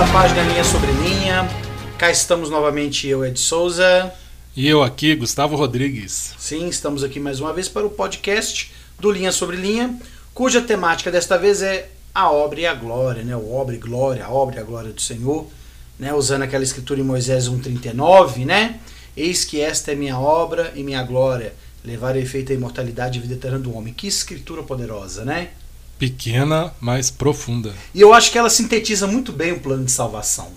[0.00, 1.46] da página Linha Sobre Linha.
[1.98, 4.10] Cá estamos novamente eu, Ed Souza.
[4.56, 6.32] E eu aqui, Gustavo Rodrigues.
[6.38, 9.94] Sim, estamos aqui mais uma vez para o podcast do Linha Sobre Linha,
[10.32, 13.36] cuja temática desta vez é a obra e a glória, né?
[13.36, 15.46] O obra e glória, a obra e a glória do Senhor,
[15.98, 16.14] né?
[16.14, 18.80] Usando aquela escritura em Moisés 1:39, né?
[19.14, 21.52] Eis que esta é minha obra e minha glória,
[21.84, 23.92] levar efeito a imortalidade e vida eterna do homem.
[23.92, 25.50] Que escritura poderosa, né?
[26.00, 27.74] Pequena, mas profunda.
[27.94, 30.50] E eu acho que ela sintetiza muito bem o plano de salvação,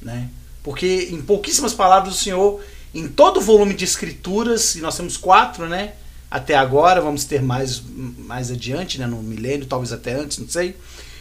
[0.00, 0.30] né?
[0.62, 2.64] Porque em pouquíssimas palavras o Senhor,
[2.94, 5.92] em todo o volume de escrituras, e nós temos quatro, né?
[6.30, 7.82] Até agora, vamos ter mais,
[8.18, 9.06] mais adiante, né?
[9.06, 10.74] no milênio, talvez até antes, não sei,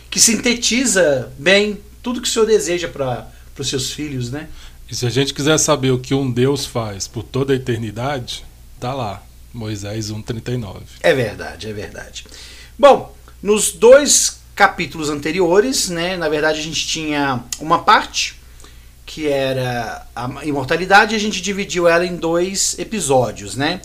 [0.10, 3.28] que sintetiza bem tudo que o Senhor deseja para
[3.60, 4.48] os seus filhos, né?
[4.90, 8.46] E se a gente quiser saber o que um Deus faz por toda a eternidade,
[8.80, 9.22] tá lá,
[9.54, 10.82] Moisés 1:39.
[11.02, 12.26] É verdade, é verdade.
[12.80, 13.15] Bom,
[13.46, 18.42] nos dois capítulos anteriores, né, na verdade a gente tinha uma parte
[19.06, 23.82] que era a imortalidade e a gente dividiu ela em dois episódios, né?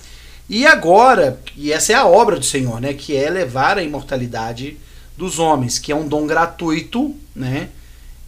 [0.48, 4.78] E agora, e essa é a obra do Senhor, né, que é levar a imortalidade
[5.14, 7.68] dos homens, que é um dom gratuito, né?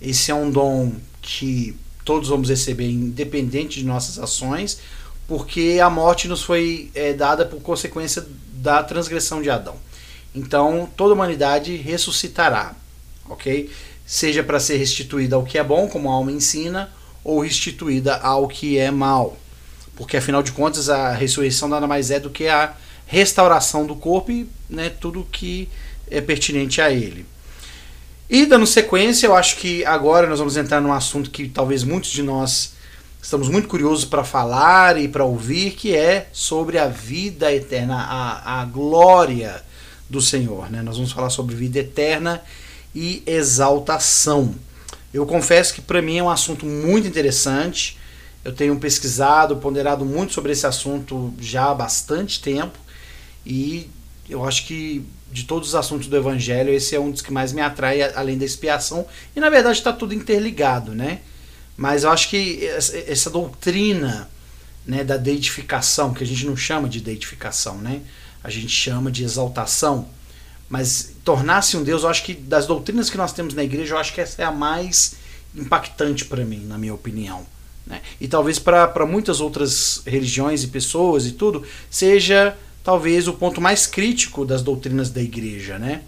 [0.02, 1.74] Esse é um dom que
[2.04, 4.80] todos vamos receber independente de nossas ações,
[5.26, 9.76] porque a morte nos foi é, dada por consequência da transgressão de Adão.
[10.34, 12.74] Então, toda a humanidade ressuscitará,
[13.28, 13.70] ok?
[14.06, 16.90] Seja para ser restituída ao que é bom, como a alma ensina,
[17.22, 19.36] ou restituída ao que é mal.
[19.94, 22.74] Porque, afinal de contas, a ressurreição nada mais é do que a
[23.06, 25.68] restauração do corpo e né, tudo que
[26.10, 27.26] é pertinente a ele.
[28.28, 32.10] E dando sequência, eu acho que agora nós vamos entrar num assunto que talvez muitos
[32.10, 32.72] de nós
[33.22, 38.62] estamos muito curiosos para falar e para ouvir, que é sobre a vida eterna, a,
[38.62, 39.62] a glória
[40.08, 40.70] do Senhor.
[40.70, 40.82] Né?
[40.82, 42.42] Nós vamos falar sobre vida eterna
[42.94, 44.54] e exaltação.
[45.12, 47.98] Eu confesso que para mim é um assunto muito interessante.
[48.44, 52.78] Eu tenho pesquisado, ponderado muito sobre esse assunto já há bastante tempo
[53.44, 53.88] e
[54.28, 57.52] eu acho que de todos os assuntos do Evangelho, esse é um dos que mais
[57.52, 59.06] me atrai, além da expiação.
[59.34, 61.20] E na verdade está tudo interligado, né?
[61.76, 64.28] Mas eu acho que essa doutrina
[64.86, 68.02] né, da deitificação, que a gente não chama de deitificação, né?
[68.42, 70.08] A gente chama de exaltação.
[70.68, 73.98] Mas tornar-se um Deus, eu acho que das doutrinas que nós temos na igreja, eu
[73.98, 75.16] acho que essa é a mais
[75.54, 77.46] impactante para mim, na minha opinião.
[77.86, 78.00] Né?
[78.20, 83.86] E talvez para muitas outras religiões e pessoas e tudo, seja talvez o ponto mais
[83.86, 86.02] crítico das doutrinas da igreja, né?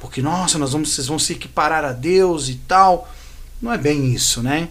[0.00, 3.10] Porque, nossa, nós vamos, vocês vão se equiparar a Deus e tal.
[3.60, 4.68] Não é bem isso, né?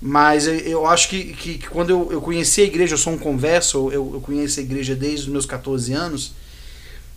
[0.00, 3.18] Mas eu acho que, que, que quando eu, eu conheci a igreja, eu sou um
[3.18, 6.34] converso, eu, eu conheço a igreja desde os meus 14 anos,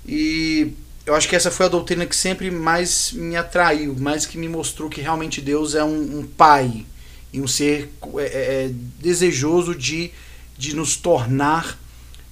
[0.07, 0.73] e
[1.06, 4.50] eu acho que essa foi a doutrina que sempre mais me atraiu, mais que me
[4.50, 6.85] mostrou que realmente Deus é um, um pai
[7.31, 10.12] e um ser é, é, é, desejoso de,
[10.57, 11.78] de nos tornar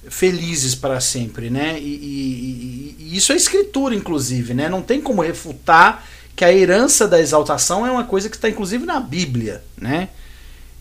[0.08, 1.78] felizes para sempre, né?
[1.80, 4.68] E, e, e, isso é escritura, inclusive, né?
[4.68, 8.84] Não tem como refutar que a herança da exaltação é uma coisa que está inclusive
[8.84, 10.10] na Bíblia, né?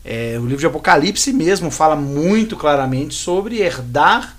[0.04, 4.35] É, o livro de Apocalipse mesmo fala muito claramente sobre herdar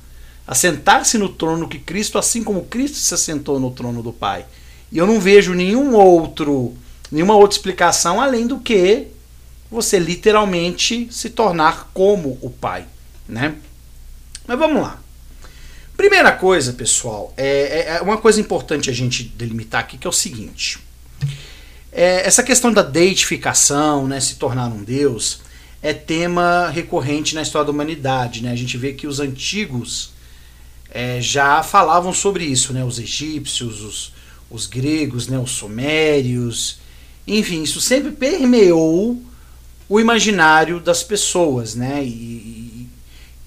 [0.46, 4.46] assentar-se no trono que Cristo, assim como Cristo se assentou no trono do Pai.
[4.92, 6.74] E eu não vejo nenhum outro,
[7.10, 9.08] nenhuma outra explicação além do que
[9.70, 12.86] você literalmente se tornar como o Pai,
[13.28, 13.56] né?
[14.46, 15.00] Mas vamos lá.
[15.96, 20.10] Primeira coisa, pessoal, é, é, é uma coisa importante a gente delimitar aqui que é
[20.10, 20.78] o seguinte:
[21.90, 25.40] é, essa questão da deitificação, né, se tornar um Deus,
[25.82, 28.52] é tema recorrente na história da humanidade, né?
[28.52, 30.12] A gente vê que os antigos
[30.96, 32.82] é, já falavam sobre isso, né?
[32.82, 34.12] Os egípcios, os,
[34.50, 35.38] os gregos, né?
[35.38, 36.78] os sumérios,
[37.26, 39.22] enfim, isso sempre permeou
[39.90, 42.02] o imaginário das pessoas, né?
[42.02, 42.88] E,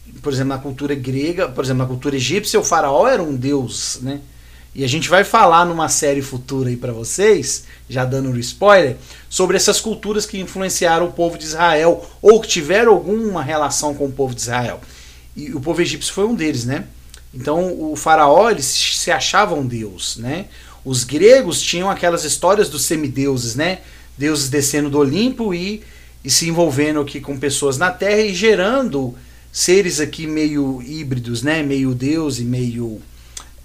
[0.05, 3.35] e, por exemplo, na cultura grega, por exemplo, na cultura egípcia, o faraó era um
[3.35, 4.21] deus, né?
[4.75, 8.97] E a gente vai falar numa série futura aí para vocês, já dando um spoiler,
[9.27, 14.05] sobre essas culturas que influenciaram o povo de Israel ou que tiveram alguma relação com
[14.05, 14.79] o povo de Israel.
[15.35, 16.85] E o povo egípcio foi um deles, né?
[17.33, 20.45] Então o faraó eles se achavam deus, né?
[20.83, 23.79] Os gregos tinham aquelas histórias dos semideuses, né?
[24.17, 25.83] Deuses descendo do Olimpo e,
[26.23, 29.15] e se envolvendo aqui com pessoas na Terra e gerando
[29.51, 31.61] seres aqui meio híbridos, né?
[31.61, 33.01] Meio deus e meio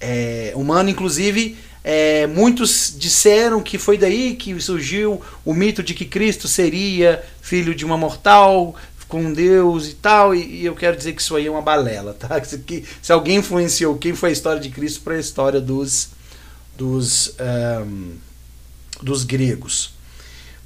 [0.00, 0.90] é, humano.
[0.90, 7.22] Inclusive, é, muitos disseram que foi daí que surgiu o mito de que Cristo seria
[7.42, 8.74] filho de uma mortal,
[9.14, 12.14] com Deus e tal, e, e, eu quero dizer que isso aí é uma balela,
[12.14, 12.40] tá?
[12.66, 16.08] Que, se alguém influenciou quem foi a história de Cristo para a história dos,
[16.76, 17.32] dos,
[17.86, 18.16] um,
[19.00, 19.94] dos gregos.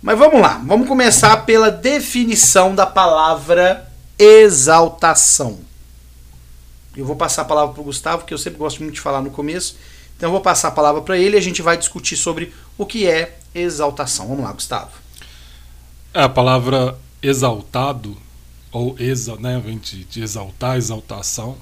[0.00, 3.86] Mas vamos lá, vamos começar pela definição da palavra
[4.18, 5.58] exaltação.
[6.96, 9.20] Eu vou passar a palavra para o Gustavo, que eu sempre gosto muito de falar
[9.20, 9.76] no começo.
[10.16, 12.86] Então eu vou passar a palavra para ele e a gente vai discutir sobre o
[12.86, 14.26] que é exaltação.
[14.26, 14.92] Vamos lá, Gustavo.
[16.14, 18.16] É, a palavra exaltado,
[18.72, 21.56] ou exa, né, vem de, de exaltar, exaltação.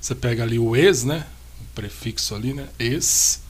[0.00, 1.26] Você pega ali o ex, né,
[1.60, 3.40] o prefixo ali, né, ex,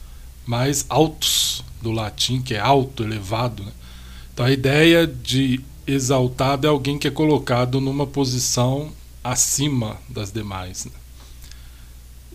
[0.47, 3.65] mais altos, do latim, que é alto, elevado.
[3.65, 3.73] Né?
[4.33, 8.93] Então a ideia de exaltado é alguém que é colocado numa posição
[9.23, 10.85] acima das demais.
[10.87, 10.93] Né?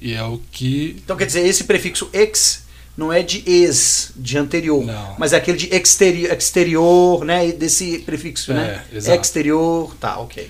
[0.02, 0.98] E é o que.
[1.04, 2.63] Então quer dizer, esse prefixo ex
[2.96, 5.16] não é de ex, de anterior, Não.
[5.18, 7.52] mas é aquele de exterior, exterior né?
[7.52, 8.86] Desse prefixo, É, né?
[8.94, 9.22] exato.
[9.22, 10.50] Exterior, tá, ok.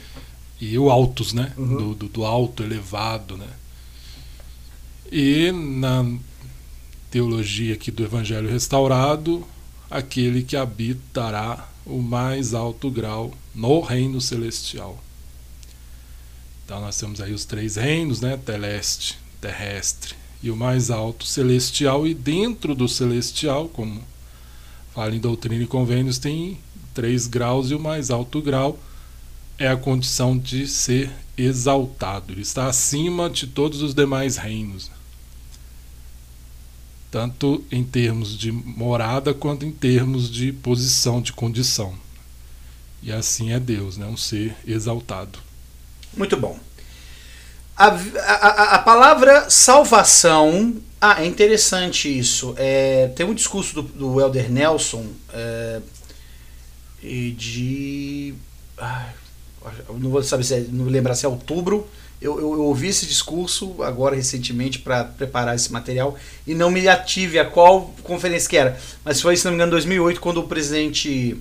[0.60, 1.54] e o altos, né?
[1.58, 1.78] Uhum.
[1.78, 3.48] Do, do, do alto, elevado, né?
[5.12, 6.06] E na
[7.10, 9.46] teologia aqui do Evangelho restaurado,
[9.90, 15.02] aquele que habitará o mais alto grau no reino celestial.
[16.66, 18.38] Então nós temos aí os três reinos, né?
[18.44, 24.04] Teleste, terrestre e o mais alto celestial e dentro do celestial, como
[24.94, 26.60] fala em doutrina e convênios, tem
[26.94, 28.78] três graus e o mais alto grau
[29.58, 32.34] é a condição de ser exaltado.
[32.34, 34.92] Ele está acima de todos os demais reinos.
[37.10, 41.96] Tanto em termos de morada quanto em termos de posição, de condição.
[43.02, 44.06] E assim é Deus, né?
[44.08, 45.40] um ser exaltado.
[46.18, 46.60] Muito bom.
[47.76, 50.76] A, a, a palavra salvação.
[51.02, 52.54] Ah, é interessante isso.
[52.58, 55.82] É, tem um discurso do, do Elder Nelson é,
[57.02, 58.34] de.
[60.00, 61.88] não vou saber se é, não lembrar se é outubro.
[62.22, 66.16] Eu, eu, eu ouvi esse discurso agora recentemente para preparar esse material
[66.48, 68.80] e não me ative a qual conferência que era.
[69.04, 71.38] Mas foi, se não me engano, em 2008, quando o presidente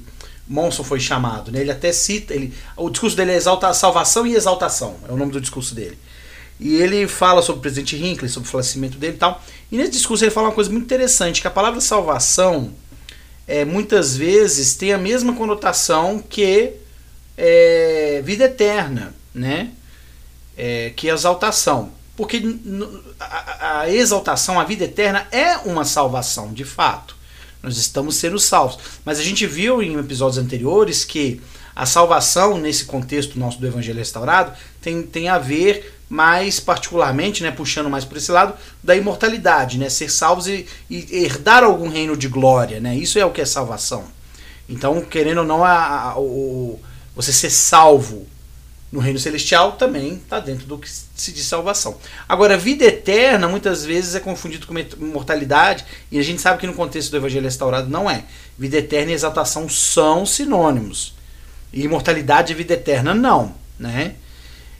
[0.49, 1.53] Monson foi chamado.
[1.53, 1.61] Né?
[1.61, 2.35] Ele até cita.
[2.35, 4.97] Ele, o discurso dele é exalta, salvação e exaltação.
[5.09, 5.97] É o nome do discurso dele.
[6.63, 9.43] E ele fala sobre o presidente Hinckley, sobre o falecimento dele e tal.
[9.71, 12.73] E nesse discurso ele fala uma coisa muito interessante, que a palavra salvação
[13.49, 16.75] é, muitas vezes tem a mesma conotação que
[17.37, 19.71] é, vida eterna, né?
[20.57, 21.91] É, que exaltação.
[22.17, 22.43] Porque
[23.19, 27.17] a, a exaltação, a vida eterna é uma salvação, de fato.
[27.63, 28.79] Nós estamos sendo salvos.
[29.05, 31.41] Mas a gente viu em episódios anteriores que
[31.75, 37.51] a salvação, nesse contexto nosso do Evangelho restaurado, tem, tem a ver mais particularmente, né,
[37.51, 42.15] puxando mais por esse lado, da imortalidade, né, ser salvos e, e herdar algum reino
[42.15, 44.05] de glória, né, isso é o que é salvação.
[44.69, 46.79] Então, querendo ou não, a, a- o,
[47.17, 48.27] você ser salvo
[48.93, 51.97] no reino celestial também está dentro do que se diz salvação.
[52.29, 56.75] Agora, vida eterna muitas vezes é confundido com imortalidade, e a gente sabe que no
[56.75, 58.25] contexto do Evangelho restaurado não é.
[58.59, 61.15] Vida eterna e exaltação são sinônimos.
[61.73, 64.17] E imortalidade e vida eterna não, né?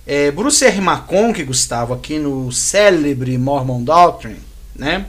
[0.07, 0.79] É, Bruce R.
[0.79, 4.41] McConkie, Gustavo, aqui no célebre Mormon Doctrine,
[4.75, 5.07] né?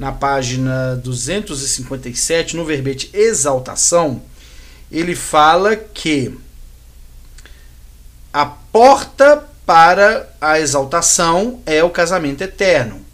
[0.00, 4.22] na página 257, no verbete exaltação,
[4.90, 6.34] ele fala que
[8.32, 13.04] a porta para a exaltação é o casamento eterno.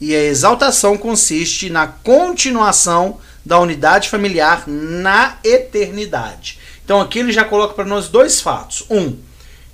[0.00, 6.58] E a exaltação consiste na continuação da unidade familiar na eternidade.
[6.84, 8.84] Então aqui ele já coloca para nós dois fatos.
[8.90, 9.16] Um,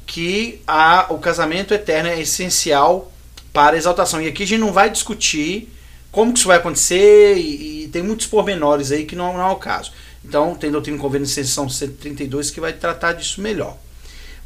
[0.07, 3.13] que a, o casamento eterno é essencial
[3.53, 4.21] para a exaltação.
[4.21, 5.69] E aqui a gente não vai discutir
[6.11, 9.53] como que isso vai acontecer e, e tem muitos pormenores aí que não, não é
[9.53, 9.93] o caso.
[10.25, 13.77] Então tem doutrina e convênio seção 132 que vai tratar disso melhor.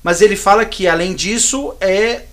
[0.02, 2.25] Mas ele fala que além disso é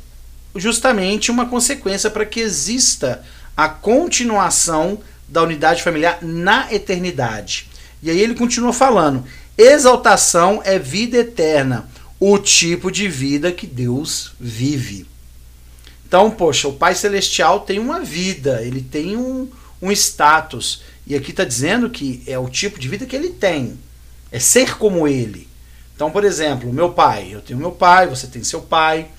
[0.56, 3.24] justamente uma consequência para que exista
[3.56, 7.68] a continuação da unidade familiar na eternidade.
[8.01, 9.24] E aí ele continua falando:
[9.58, 11.89] exaltação é vida eterna,
[12.25, 15.06] o tipo de vida que Deus vive.
[16.08, 19.50] Então, poxa, o Pai Celestial tem uma vida, ele tem um,
[19.82, 20.84] um status.
[21.06, 23.77] E aqui está dizendo que é o tipo de vida que ele tem.
[24.32, 25.50] É ser como ele.
[25.94, 29.10] Então, por exemplo, meu pai, eu tenho meu pai, você tem seu pai.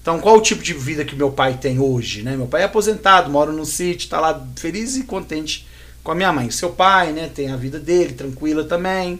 [0.00, 2.22] Então, qual o tipo de vida que meu pai tem hoje?
[2.22, 2.36] Né?
[2.36, 5.66] Meu pai é aposentado, mora no sítio, está lá feliz e contente
[6.04, 6.48] com a minha mãe.
[6.52, 9.18] Seu pai né, tem a vida dele, tranquila também.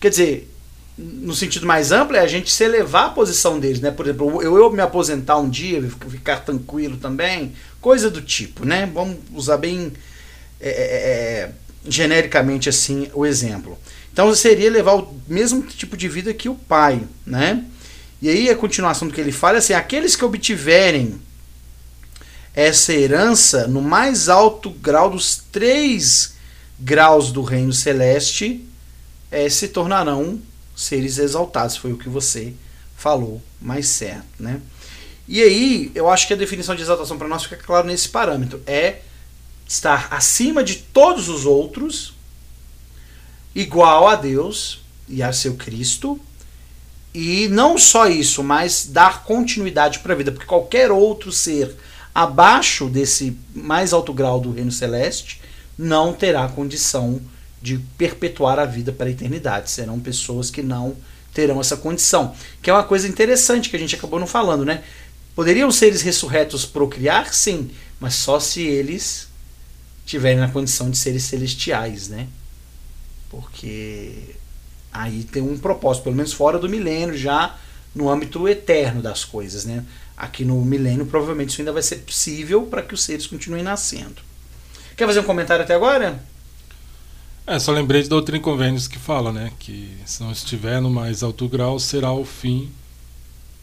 [0.00, 0.55] Quer dizer,
[0.98, 3.80] no sentido mais amplo, é a gente se elevar a posição deles.
[3.80, 3.90] Né?
[3.90, 8.64] Por exemplo, eu, eu me aposentar um dia, ficar tranquilo também, coisa do tipo.
[8.64, 8.90] Né?
[8.92, 9.92] Vamos usar bem
[10.60, 11.50] é, é,
[11.86, 13.78] genericamente assim o exemplo.
[14.12, 17.64] Então seria levar o mesmo tipo de vida que o pai, né?
[18.22, 21.20] E aí a continuação do que ele fala é assim: aqueles que obtiverem
[22.54, 26.34] essa herança no mais alto grau dos três
[26.80, 28.64] graus do reino celeste
[29.30, 30.40] é, se tornarão
[30.76, 31.76] seres exaltados.
[31.76, 32.52] Foi o que você
[32.96, 34.60] falou mais certo, né?
[35.26, 38.62] E aí, eu acho que a definição de exaltação para nós fica claro nesse parâmetro.
[38.66, 39.00] É
[39.66, 42.14] estar acima de todos os outros,
[43.54, 46.20] igual a Deus e a seu Cristo.
[47.12, 51.74] E não só isso, mas dar continuidade para a vida, porque qualquer outro ser
[52.14, 55.40] abaixo desse mais alto grau do reino celeste
[55.76, 57.35] não terá condição de
[57.98, 59.70] perpetuar a vida para a eternidade.
[59.70, 60.96] Serão pessoas que não
[61.32, 62.34] terão essa condição.
[62.62, 64.82] Que é uma coisa interessante que a gente acabou não falando, né?
[65.34, 67.34] Poderiam seres ressurretos procriar?
[67.34, 67.70] Sim,
[68.00, 69.28] mas só se eles
[70.06, 72.26] tiverem na condição de seres celestiais, né?
[73.28, 74.34] Porque
[74.90, 77.58] aí tem um propósito, pelo menos fora do milênio, já
[77.94, 79.84] no âmbito eterno das coisas, né?
[80.16, 84.22] Aqui no milênio, provavelmente isso ainda vai ser possível para que os seres continuem nascendo.
[84.96, 86.18] Quer fazer um comentário até agora?
[87.46, 89.52] É, só lembrei de doutrina e convênios que fala, né?
[89.58, 92.70] Que se não estiver no mais alto grau, será o fim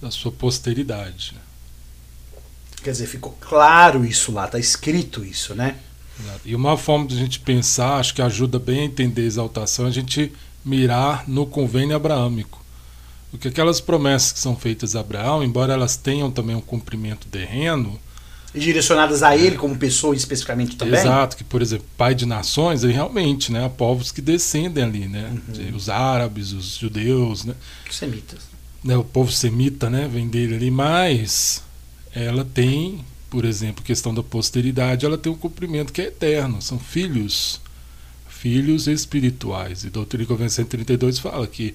[0.02, 1.36] da sua posteridade.
[2.82, 5.78] Quer dizer, ficou claro isso lá, tá escrito isso, né?
[6.46, 9.86] E uma forma de a gente pensar, acho que ajuda bem a entender a exaltação,
[9.86, 10.32] é a gente
[10.64, 12.64] mirar no convênio abraâmico.
[13.32, 18.00] Porque aquelas promessas que são feitas a Abraão, embora elas tenham também um cumprimento terreno,
[18.54, 21.00] direcionadas a ele como pessoa especificamente também?
[21.00, 25.08] Exato, que por exemplo, pai de nações, ele realmente, né, há povos que descendem ali,
[25.08, 25.76] né, uhum.
[25.76, 27.56] os árabes, os judeus, né,
[27.90, 28.40] os semitas,
[28.84, 31.64] né, o povo semita, né, vem dele ali, mas
[32.14, 36.78] ela tem, por exemplo, questão da posteridade, ela tem um cumprimento que é eterno, são
[36.78, 37.60] filhos,
[38.28, 39.84] filhos espirituais.
[39.84, 41.74] E Doutrina e Convenção 132 fala que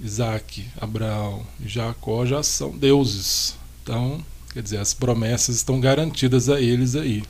[0.00, 3.56] Isaac, Abraão e Jacó já são deuses.
[3.82, 4.24] Então,
[4.58, 7.22] quer dizer, as promessas estão garantidas a eles aí.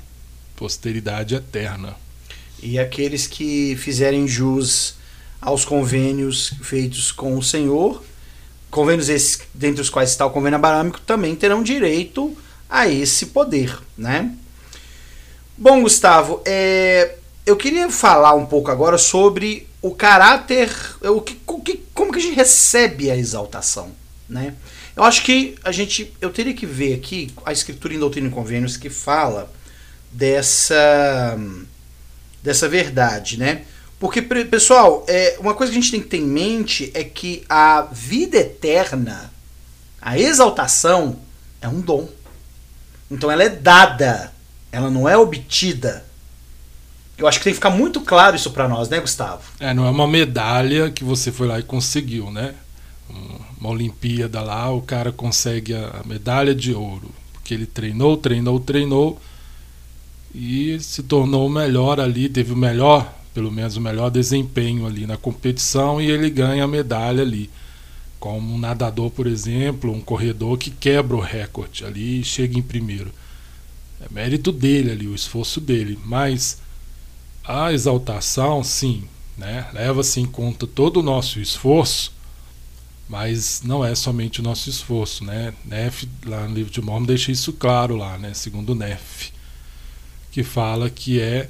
[0.57, 1.95] Posteridade eterna.
[2.63, 4.95] E aqueles que fizerem jus
[5.39, 8.03] aos convênios feitos com o Senhor,
[8.71, 12.35] convênios esses dentre os quais está o convênio abarâmico, também terão direito
[12.67, 14.35] a esse poder, né?
[15.55, 20.71] Bom, Gustavo, é, eu queria falar um pouco agora sobre o caráter,
[21.27, 23.93] que, o que, como que a gente recebe a exaltação,
[24.27, 24.55] né?
[24.99, 28.33] Eu acho que a gente, eu teria que ver aqui a escritura em Doutrina e
[28.33, 29.49] Convênios que fala
[30.11, 31.39] dessa
[32.43, 33.63] dessa verdade, né?
[34.01, 37.45] Porque, pessoal, é, uma coisa que a gente tem que ter em mente é que
[37.49, 39.33] a vida eterna,
[40.03, 41.21] a exaltação,
[41.63, 42.09] é um dom.
[43.09, 44.33] Então ela é dada,
[44.73, 46.05] ela não é obtida.
[47.17, 49.43] Eu acho que tem que ficar muito claro isso para nós, né, Gustavo?
[49.61, 52.57] É, não é uma medalha que você foi lá e conseguiu, né?
[53.61, 57.11] Uma Olimpíada lá, o cara consegue a medalha de ouro.
[57.33, 59.21] Porque ele treinou, treinou, treinou
[60.35, 65.07] e se tornou o melhor ali, teve o melhor, pelo menos o melhor desempenho ali
[65.07, 67.51] na competição e ele ganha a medalha ali.
[68.21, 72.63] Como um nadador, por exemplo, um corredor que quebra o recorde ali e chega em
[72.63, 73.13] primeiro.
[74.01, 75.99] É mérito dele ali, o esforço dele.
[76.05, 76.59] Mas
[77.45, 79.05] a exaltação, sim,
[79.37, 79.69] né?
[79.73, 82.13] leva-se em conta todo o nosso esforço,
[83.09, 85.25] mas não é somente o nosso esforço.
[85.25, 85.55] Né?
[85.65, 88.35] Neff, lá no livro de Mormon, deixa isso claro lá, né?
[88.35, 89.33] segundo Neff,
[90.31, 91.49] que fala que é,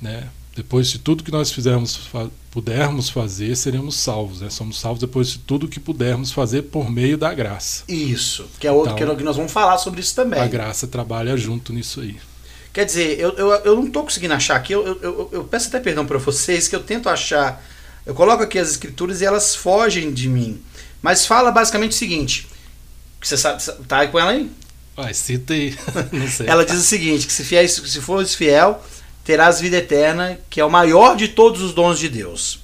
[0.00, 0.28] né?
[0.54, 4.40] depois de tudo que nós fizermos, fa pudermos fazer, seremos salvos.
[4.40, 4.50] Né?
[4.50, 7.84] Somos salvos depois de tudo que pudermos fazer por meio da graça.
[7.86, 10.40] Isso, que é outro então, que nós vamos falar sobre isso também.
[10.40, 12.16] A graça trabalha junto nisso aí.
[12.72, 15.78] Quer dizer, eu, eu, eu não estou conseguindo achar aqui, eu, eu, eu peço até
[15.78, 17.64] perdão para vocês, que eu tento achar.
[18.04, 20.60] Eu coloco aqui as escrituras e elas fogem de mim.
[21.02, 22.48] Mas fala basicamente o seguinte:
[23.20, 24.50] você sabe, tá aí com ela aí?
[24.96, 25.76] Vai, cita aí.
[26.12, 26.46] não sei.
[26.46, 28.82] ela diz o seguinte: que se, fiel, se fores fiel,
[29.24, 32.60] terás vida eterna, que é o maior de todos os dons de Deus.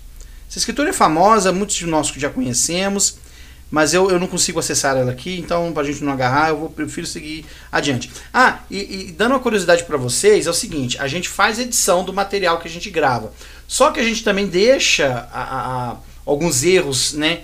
[0.48, 3.18] Essa escritura é famosa, muitos de nós já conhecemos
[3.74, 6.58] mas eu, eu não consigo acessar ela aqui, então para a gente não agarrar, eu
[6.58, 8.08] vou prefiro seguir adiante.
[8.32, 12.04] Ah, e, e dando uma curiosidade para vocês, é o seguinte, a gente faz edição
[12.04, 13.32] do material que a gente grava,
[13.66, 17.40] só que a gente também deixa a, a, a, alguns erros né,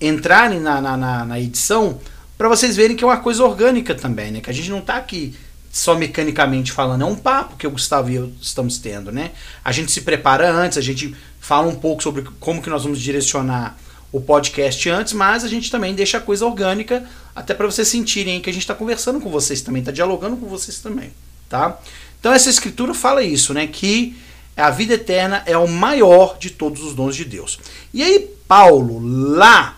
[0.00, 1.98] entrarem na, na, na, na edição
[2.36, 4.40] para vocês verem que é uma coisa orgânica também, né?
[4.40, 5.34] Que a gente não está aqui
[5.72, 9.32] só mecanicamente falando, é um papo que o Gustavo e eu estamos tendo, né?
[9.64, 13.00] A gente se prepara antes, a gente fala um pouco sobre como que nós vamos
[13.00, 13.76] direcionar
[14.10, 18.40] o podcast antes, mas a gente também deixa a coisa orgânica, até para vocês sentirem
[18.40, 21.12] que a gente está conversando com vocês também, está dialogando com vocês também,
[21.48, 21.78] tá?
[22.18, 23.66] Então essa escritura fala isso, né?
[23.66, 24.16] Que
[24.56, 27.60] a vida eterna é o maior de todos os dons de Deus.
[27.92, 29.77] E aí Paulo lá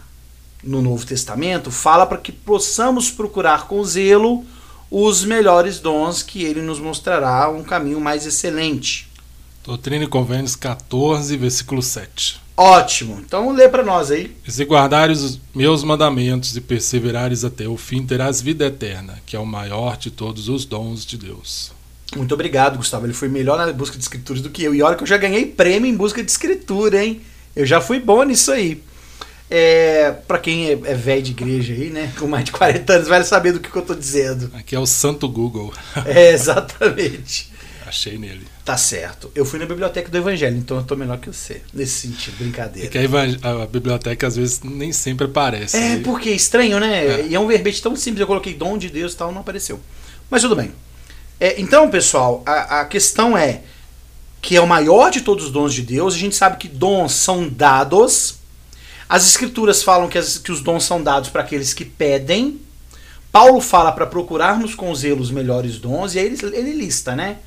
[0.63, 4.45] no Novo Testamento fala para que possamos procurar com zelo
[4.91, 9.09] os melhores dons que ele nos mostrará um caminho mais excelente.
[9.65, 12.41] Doutrina e Convênios 14, versículo 7.
[12.57, 13.23] Ótimo.
[13.25, 14.37] Então lê para nós aí.
[14.47, 19.37] E se guardares os meus mandamentos e perseverares até o fim, terás vida eterna, que
[19.37, 21.73] é o maior de todos os dons de Deus.
[22.17, 23.07] Muito obrigado, Gustavo.
[23.07, 24.75] Ele foi melhor na busca de escrituras do que eu.
[24.75, 27.21] E olha que eu já ganhei prêmio em busca de escritura, hein?
[27.55, 28.83] Eu já fui bom nisso aí.
[29.51, 32.13] É, para quem é, é velho de igreja aí, né?
[32.19, 34.51] Com mais de 40 anos, vai saber do que, que eu tô dizendo.
[34.55, 35.73] Aqui é o Santo Google.
[36.07, 37.51] É, exatamente.
[37.85, 38.47] Achei nele.
[38.65, 39.33] Tá certo.
[39.35, 41.61] Eu fui na biblioteca do Evangelho, então eu tô melhor que você.
[41.75, 42.87] Nesse sentido, brincadeira.
[42.87, 42.99] É que
[43.43, 45.77] a, a biblioteca às vezes nem sempre aparece.
[45.77, 46.03] É, né?
[46.05, 47.05] porque é estranho, né?
[47.05, 47.27] É.
[47.27, 49.81] E é um verbete tão simples, eu coloquei dom de Deus e tal, não apareceu.
[50.31, 50.71] Mas tudo bem.
[51.41, 53.63] É, então, pessoal, a, a questão é
[54.41, 56.15] que é o maior de todos os dons de Deus.
[56.15, 58.40] A gente sabe que dons são dados.
[59.11, 62.61] As escrituras falam que, as- que os dons são dados para aqueles que pedem.
[63.33, 67.39] Paulo fala para procurarmos com zelo os melhores dons, e aí ele, ele lista, né?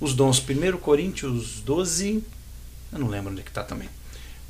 [0.00, 2.24] Os dons, 1 Coríntios 12.
[2.90, 3.90] Eu não lembro onde é que tá também.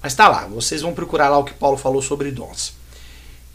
[0.00, 2.73] Mas tá lá, vocês vão procurar lá o que Paulo falou sobre dons.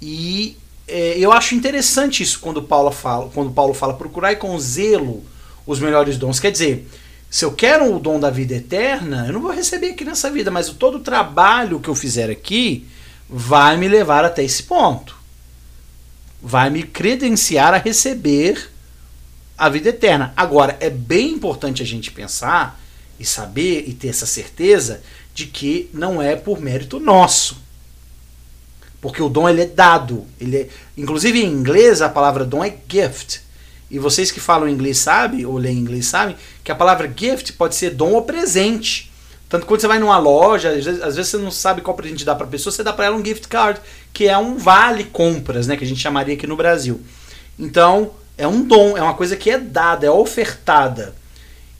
[0.01, 5.23] E é, eu acho interessante isso quando Paulo fala, quando Paulo fala procurar com zelo
[5.65, 6.37] os melhores dons.
[6.37, 6.85] Quer dizer,
[7.29, 10.51] se eu quero o dom da vida eterna, eu não vou receber aqui nessa vida,
[10.51, 12.85] mas todo o trabalho que eu fizer aqui
[13.29, 15.15] vai me levar até esse ponto.
[16.41, 18.69] Vai me credenciar a receber
[19.57, 20.33] a vida eterna.
[20.35, 22.79] Agora, é bem importante a gente pensar
[23.19, 25.01] e saber e ter essa certeza
[25.33, 27.57] de que não é por mérito nosso.
[29.01, 30.25] Porque o dom ele é dado.
[30.39, 33.41] Ele é, inclusive em inglês a palavra dom é gift.
[33.89, 37.75] E vocês que falam inglês sabem, ou leem inglês sabem, que a palavra gift pode
[37.75, 39.11] ser dom ou presente.
[39.47, 42.25] Tanto quando você vai numa loja, às vezes, às vezes você não sabe qual presente
[42.25, 43.79] dar para a pessoa, você dá para ela um gift card,
[44.11, 46.99] que é um vale compras, né, que a gente chamaria aqui no Brasil.
[47.57, 51.15] Então, é um dom, é uma coisa que é dada, é ofertada.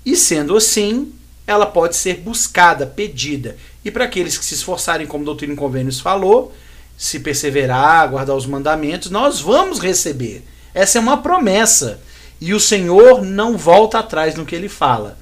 [0.05, 1.11] E sendo assim,
[1.47, 3.57] ela pode ser buscada, pedida.
[3.83, 6.53] E para aqueles que se esforçarem, como o Doutrina e Convênios falou,
[6.97, 10.43] se perseverar, guardar os mandamentos, nós vamos receber.
[10.73, 11.99] Essa é uma promessa.
[12.39, 15.17] E o Senhor não volta atrás no que ele fala.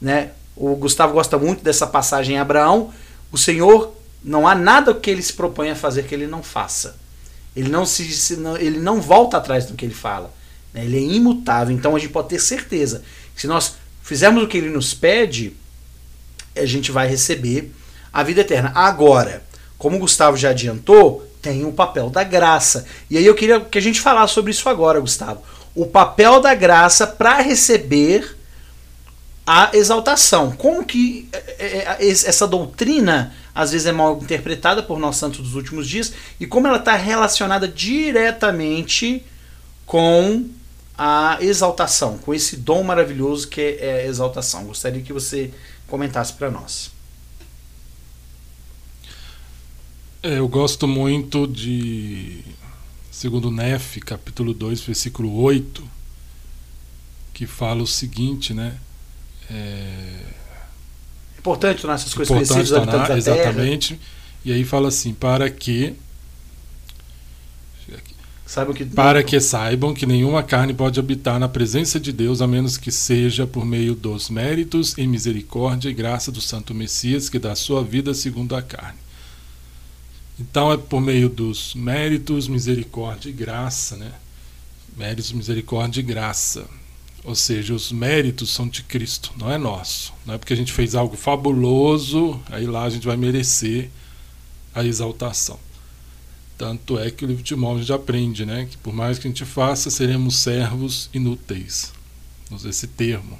[0.00, 0.30] Né?
[0.56, 2.92] O Gustavo gosta muito dessa passagem em Abraão.
[3.32, 6.96] O Senhor, não há nada que ele se propõe a fazer que ele não faça.
[7.54, 10.32] Ele não, se, ele não volta atrás do que ele fala.
[10.72, 10.84] né?
[10.84, 11.74] Ele é imutável.
[11.74, 13.02] Então a gente pode ter certeza.
[13.34, 15.56] que Se nós fizermos o que ele nos pede,
[16.56, 17.72] a gente vai receber
[18.12, 18.72] a vida eterna.
[18.74, 19.42] Agora,
[19.76, 22.86] como o Gustavo já adiantou, tem o papel da graça.
[23.10, 25.42] E aí eu queria que a gente falasse sobre isso agora, Gustavo.
[25.74, 28.36] O papel da graça para receber
[29.46, 30.52] a exaltação.
[30.52, 35.54] Como que é, é, essa doutrina às vezes é mal interpretada por nós santos dos
[35.54, 39.22] últimos dias e como ela está relacionada diretamente
[39.86, 40.48] com
[40.96, 44.64] a exaltação, com esse dom maravilhoso que é a exaltação.
[44.64, 45.52] Gostaria que você
[45.86, 46.90] comentasse para nós.
[50.22, 52.42] É, eu gosto muito de
[53.10, 55.84] segundo Nef, capítulo 2, versículo 8,
[57.34, 58.78] que fala o seguinte, né?
[59.50, 60.24] É,
[61.38, 63.18] Importante tornar essas coisas importante conhecidas tornar, da terra.
[63.18, 64.00] exatamente.
[64.44, 65.94] E aí fala assim, para que
[68.46, 72.42] Sabe o que para que saibam que nenhuma carne pode habitar na presença de Deus
[72.42, 77.28] a menos que seja por meio dos méritos e misericórdia e graça do Santo Messias
[77.28, 78.98] que dá sua vida segundo a carne.
[80.38, 84.12] Então é por meio dos méritos, misericórdia e graça, né?
[84.96, 86.66] Méritos, misericórdia e graça.
[87.24, 90.12] Ou seja, os méritos são de Cristo, não é nosso.
[90.26, 93.90] Não é porque a gente fez algo fabuloso, aí lá a gente vai merecer
[94.74, 95.58] a exaltação.
[96.58, 98.68] Tanto é que o livro de Timóteo a gente aprende, né?
[98.70, 101.92] Que por mais que a gente faça, seremos servos inúteis.
[102.50, 103.38] Usa esse termo.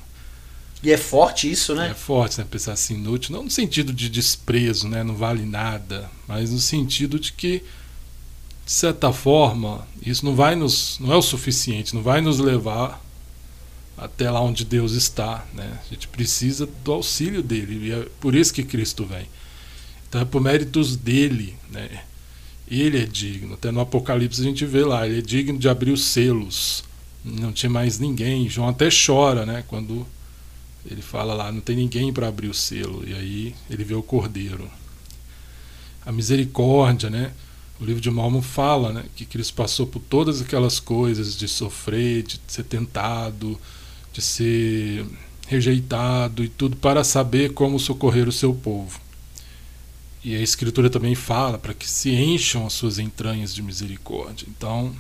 [0.83, 1.91] E é forte isso, né?
[1.91, 2.47] É forte, né?
[2.51, 5.05] Pensar assim, inútil, não no sentido de desprezo, né?
[5.05, 7.63] Não vale nada, mas no sentido de que,
[8.67, 13.04] de certa forma, isso não vai nos, não é o suficiente, não vai nos levar
[13.97, 15.79] até lá onde Deus está, né?
[15.87, 19.27] A gente precisa do auxílio dele e é por isso que Cristo vem.
[20.09, 22.03] Então é por méritos dele, né?
[22.69, 23.55] Ele é digno.
[23.55, 26.85] Até no Apocalipse a gente vê lá, ele é digno de abrir os selos.
[27.25, 28.49] Não tinha mais ninguém.
[28.49, 29.65] João até chora, né?
[29.69, 30.07] Quando
[30.91, 33.03] ele fala lá, não tem ninguém para abrir o selo.
[33.07, 34.71] E aí ele vê o cordeiro.
[36.05, 37.33] A misericórdia, né?
[37.81, 42.23] O livro de Malmo fala né, que Cristo passou por todas aquelas coisas de sofrer,
[42.23, 43.61] de ser tentado,
[44.15, 45.05] de ser
[45.47, 49.01] rejeitado e tudo para saber como socorrer o seu povo.
[50.25, 54.47] E a Escritura também fala para que se encham as suas entranhas de misericórdia.
[54.49, 54.95] Então,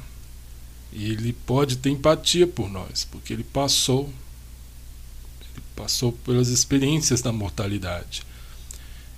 [0.92, 4.10] ele pode ter empatia por nós, porque ele passou
[5.52, 8.22] ele passou pelas experiências da mortalidade.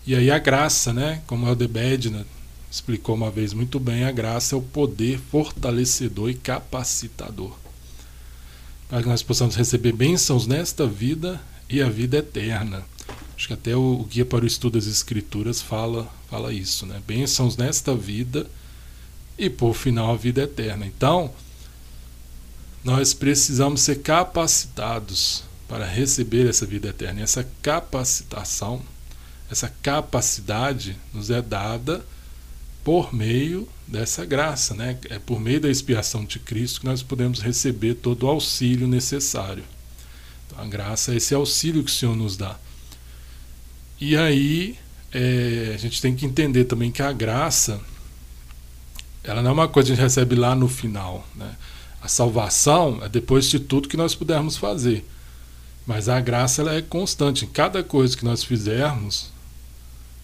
[0.06, 1.22] E aí a graça, né?
[1.26, 2.26] Como Aldebedna
[2.70, 7.56] explicou uma vez muito bem, a graça é o poder fortalecedor e capacitador.
[8.88, 12.84] Para que nós possamos receber bênçãos nesta vida e a vida eterna.
[13.36, 17.02] Acho que até o, Guia para o Estudo das Escrituras fala, fala isso, né?
[17.06, 18.46] Bênçãos nesta vida
[19.38, 20.86] e por final a vida eterna.
[20.86, 21.32] Então,
[22.82, 27.20] nós precisamos ser capacitados para receber essa vida eterna.
[27.20, 28.80] E essa capacitação,
[29.50, 32.04] essa capacidade nos é dada
[32.84, 34.98] por meio dessa graça, né?
[35.08, 39.64] É por meio da expiação de Cristo que nós podemos receber todo o auxílio necessário.
[40.46, 42.58] Então, a graça é esse auxílio que o Senhor nos dá.
[44.00, 44.78] E aí
[45.12, 47.80] é, a gente tem que entender também que a graça
[49.26, 51.26] ela não é uma coisa que a gente recebe lá no final.
[51.34, 51.56] Né?
[52.00, 55.04] A salvação é depois de tudo que nós pudermos fazer.
[55.84, 57.44] Mas a graça ela é constante.
[57.44, 59.30] Em cada coisa que nós fizermos,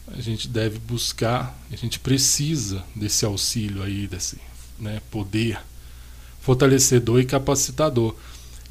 [0.08, 4.38] a gente deve buscar, a gente precisa desse auxílio aí, desse
[4.78, 5.58] né, poder
[6.40, 8.14] fortalecedor e capacitador.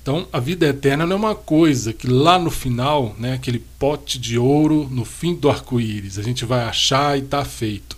[0.02, 4.20] Então, a vida eterna não é uma coisa que lá no final, né, aquele pote
[4.20, 7.98] de ouro no fim do arco-íris, a gente vai achar e está feito.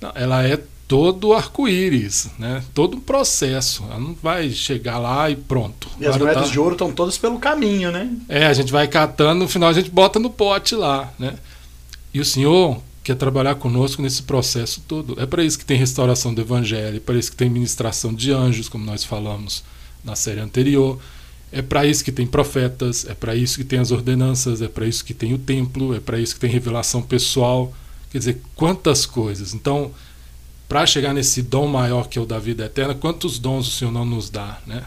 [0.00, 2.62] Não, ela é todo arco-íris, né?
[2.72, 3.84] todo um processo.
[3.90, 5.88] Ela não vai chegar lá e pronto.
[6.00, 6.50] E as moedas tá...
[6.50, 8.10] de ouro estão todas pelo caminho, né?
[8.28, 11.12] É, a gente vai catando, no final a gente bota no pote lá.
[11.18, 11.34] Né?
[12.18, 15.14] E o Senhor quer trabalhar conosco nesse processo todo.
[15.22, 18.32] É para isso que tem restauração do Evangelho, é para isso que tem ministração de
[18.32, 19.62] anjos, como nós falamos
[20.02, 20.98] na série anterior.
[21.52, 24.84] É para isso que tem profetas, é para isso que tem as ordenanças, é para
[24.84, 27.72] isso que tem o templo, é para isso que tem revelação pessoal.
[28.10, 29.54] Quer dizer, quantas coisas.
[29.54, 29.92] Então,
[30.68, 33.92] para chegar nesse dom maior que é o da vida eterna, quantos dons o Senhor
[33.92, 34.84] não nos dá, né?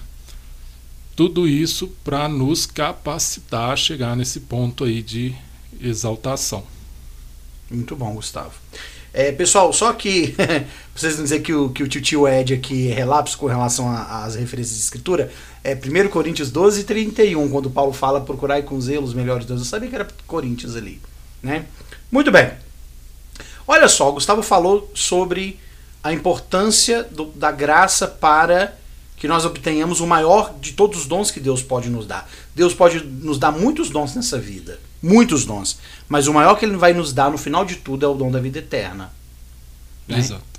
[1.15, 5.34] Tudo isso para nos capacitar a chegar nesse ponto aí de
[5.80, 6.65] exaltação.
[7.72, 8.52] Muito bom, Gustavo.
[9.14, 10.36] É, pessoal, só que
[10.96, 14.36] vocês não dizer que o, que o tio Ed aqui é relapso com relação às
[14.36, 15.32] referências de escritura,
[15.64, 19.66] é 1 Coríntios 12, 31, quando Paulo fala procurar com zelo os melhores deuses.
[19.66, 21.02] Eu sabia que era Coríntios ali.
[21.42, 21.66] Né?
[22.12, 22.52] Muito bem.
[23.68, 25.60] Olha só, o Gustavo falou sobre
[26.04, 28.76] a importância do, da graça para
[29.18, 32.28] que nós obtenhamos o maior de todos os dons que Deus pode nos dar.
[32.56, 36.78] Deus pode nos dar muitos dons nessa vida, muitos dons, mas o maior que Ele
[36.78, 39.12] vai nos dar no final de tudo é o dom da vida eterna.
[40.08, 40.20] Né?
[40.20, 40.52] Exato.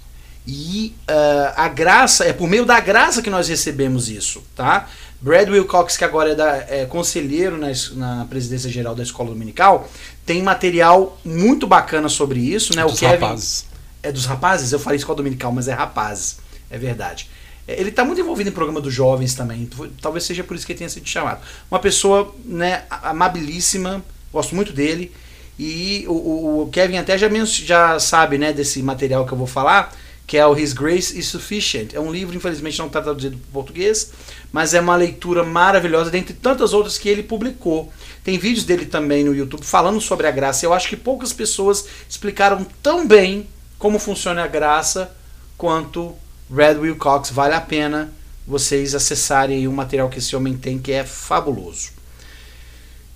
[0.46, 4.88] E uh, a graça, é por meio da graça que nós recebemos isso, tá?
[5.20, 9.88] Brad Wilcox, que agora é, da, é conselheiro na, na, presidência geral da escola dominical,
[10.26, 12.82] tem material muito bacana sobre isso, né?
[12.82, 13.66] Dos o Kevin, rapazes.
[14.02, 14.72] É dos rapazes?
[14.72, 16.38] Eu falei escola dominical, mas é rapazes.
[16.68, 17.30] É verdade.
[17.68, 19.70] É, ele está muito envolvido em programa dos jovens também.
[20.00, 21.40] Talvez seja por isso que ele tenha sido chamado.
[21.70, 25.12] Uma pessoa né, amabilíssima, gosto muito dele.
[25.58, 29.94] E o, o Kevin até já, já sabe né, desse material que eu vou falar,
[30.26, 31.94] que é o His Grace is Sufficient.
[31.94, 34.12] É um livro, infelizmente, não está traduzido para português,
[34.50, 37.92] mas é uma leitura maravilhosa, dentre tantas outras que ele publicou.
[38.24, 40.64] Tem vídeos dele também no YouTube falando sobre a graça.
[40.64, 43.46] Eu acho que poucas pessoas explicaram tão bem
[43.78, 45.14] como funciona a graça,
[45.58, 46.14] quanto
[46.54, 47.30] Red Wilcox.
[47.30, 48.12] Vale a pena
[48.46, 52.01] vocês acessarem o material que esse homem tem, que é fabuloso.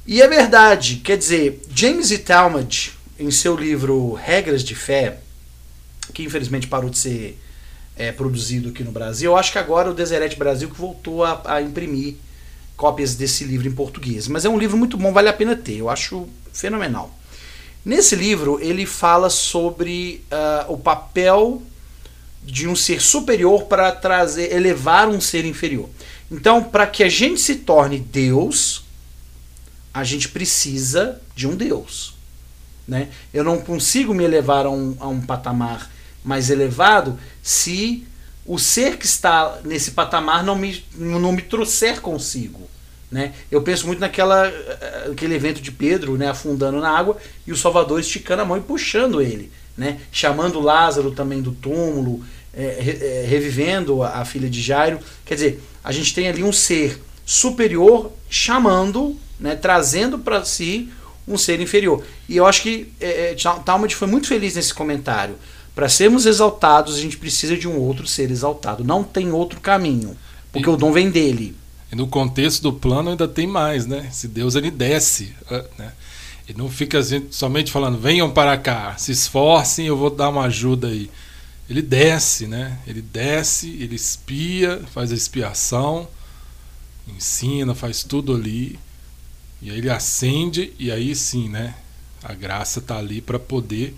[0.07, 2.19] E é verdade, quer dizer, James E.
[2.19, 5.19] Talmage, em seu livro Regras de Fé,
[6.14, 7.37] que infelizmente parou de ser
[7.97, 11.42] é, produzido aqui no Brasil, eu acho que agora o Deseret Brasil que voltou a,
[11.45, 12.14] a imprimir
[12.77, 14.29] cópias desse livro em português.
[14.29, 17.12] Mas é um livro muito bom, vale a pena ter, eu acho fenomenal.
[17.85, 21.61] Nesse livro, ele fala sobre uh, o papel
[22.45, 25.90] de um ser superior para trazer, elevar um ser inferior.
[26.31, 28.86] Então, para que a gente se torne Deus,
[29.97, 32.15] a gente precisa de um Deus.
[32.87, 33.09] Né?
[33.33, 35.91] Eu não consigo me elevar a um, a um patamar
[36.23, 38.07] mais elevado se
[38.45, 42.69] o ser que está nesse patamar não me, não me trouxer consigo.
[43.11, 43.33] Né?
[43.51, 47.57] Eu penso muito naquela eh, aquele evento de Pedro né, afundando na água e o
[47.57, 49.99] Salvador esticando a mão e puxando ele, né?
[50.13, 55.01] chamando Lázaro também do túmulo, é, é, revivendo a, a, filha de Jairo.
[55.25, 60.88] Quer dizer, a gente tem ali um ser superior chamando, né, trazendo para si
[61.27, 62.05] um ser inferior.
[62.29, 65.37] E eu acho que é, Talmud foi muito feliz nesse comentário.
[65.75, 68.83] Para sermos exaltados, a gente precisa de um outro ser exaltado.
[68.83, 70.16] Não tem outro caminho,
[70.53, 70.72] porque e...
[70.72, 71.55] o dom vem dele.
[71.92, 74.09] E no contexto do plano ainda tem mais, né?
[74.11, 75.92] Se Deus ele desce, ah, né?
[76.49, 80.44] E não fica assim, somente falando, venham para cá, se esforcem, eu vou dar uma
[80.44, 81.11] ajuda aí.
[81.68, 82.79] Ele desce, né?
[82.87, 86.09] Ele desce, ele espia, faz a expiação,
[87.09, 88.79] ensina, faz tudo ali.
[89.61, 91.75] E aí ele acende, e aí sim, né?
[92.23, 93.95] A graça está ali para poder,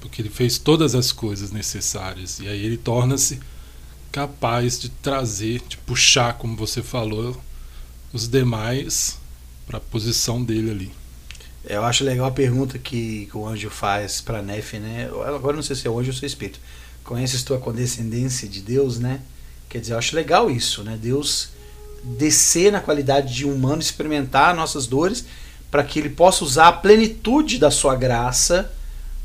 [0.00, 2.40] porque ele fez todas as coisas necessárias.
[2.40, 3.40] E aí ele torna-se
[4.10, 7.40] capaz de trazer, de puxar, como você falou,
[8.12, 9.18] os demais
[9.66, 10.92] para a posição dele ali.
[11.68, 15.10] Eu acho legal a pergunta que, que o anjo faz para Nefe, né?
[15.26, 16.60] Agora não sei se é anjo ou se é espírito.
[17.02, 19.20] Conheces tua condescendência de Deus, né?
[19.68, 20.96] Quer dizer, eu acho legal isso, né?
[21.00, 21.50] Deus
[22.16, 25.24] descer na qualidade de humano, experimentar nossas dores,
[25.70, 28.72] para que ele possa usar a plenitude da sua graça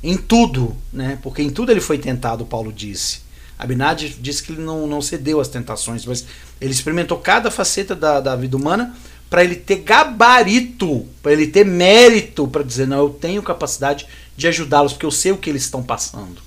[0.03, 1.19] em tudo, né?
[1.21, 3.21] Porque em tudo ele foi tentado, Paulo disse.
[3.57, 6.25] Abinadi disse que ele não, não cedeu às tentações, mas
[6.59, 8.95] ele experimentou cada faceta da, da vida humana
[9.29, 14.47] para ele ter gabarito, para ele ter mérito para dizer, não, eu tenho capacidade de
[14.47, 16.41] ajudá-los, porque eu sei o que eles estão passando.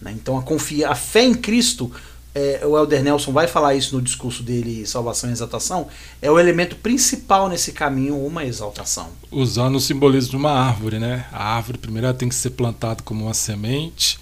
[0.00, 0.12] Né?
[0.12, 1.92] Então a, confia, a fé em Cristo,
[2.34, 5.86] é, o Elder Nelson vai falar isso no discurso dele, Salvação e Exaltação,
[6.20, 9.08] é o elemento principal nesse caminho, uma exaltação.
[9.30, 11.26] Usando o simbolismo de uma árvore, né?
[11.32, 14.18] A árvore primeiro tem que ser plantada como uma semente,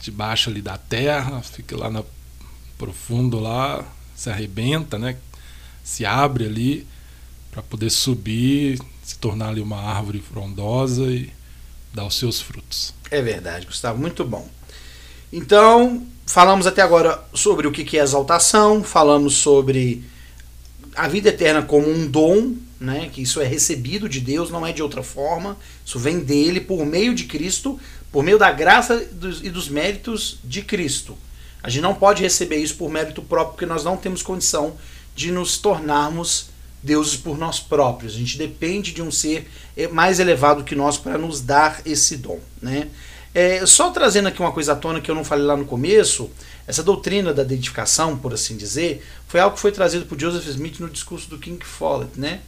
[0.00, 2.06] debaixo ali da terra, fica lá no
[2.78, 3.84] profundo lá,
[4.16, 5.16] se arrebenta, né?
[5.84, 6.86] Se abre ali
[7.50, 11.30] para poder subir, se tornar ali uma árvore frondosa e
[11.92, 12.94] dar os seus frutos.
[13.10, 14.48] É verdade, Gustavo, muito bom.
[15.32, 20.04] Então, falamos até agora sobre o que é exaltação, falamos sobre
[20.94, 24.72] a vida eterna como um dom, né, que isso é recebido de Deus, não é
[24.72, 27.80] de outra forma, isso vem dele por meio de Cristo,
[28.12, 29.08] por meio da graça
[29.42, 31.18] e dos méritos de Cristo.
[31.64, 34.76] A gente não pode receber isso por mérito próprio, porque nós não temos condição
[35.16, 36.46] de nos tornarmos
[36.80, 38.14] deuses por nós próprios.
[38.14, 39.50] A gente depende de um ser
[39.90, 42.38] mais elevado que nós para nos dar esse dom.
[42.62, 42.88] Né?
[43.32, 46.30] É, só trazendo aqui uma coisa à tona que eu não falei lá no começo,
[46.66, 50.80] essa doutrina da identificação, por assim dizer, foi algo que foi trazido por Joseph Smith
[50.80, 52.40] no discurso do King Follett, né?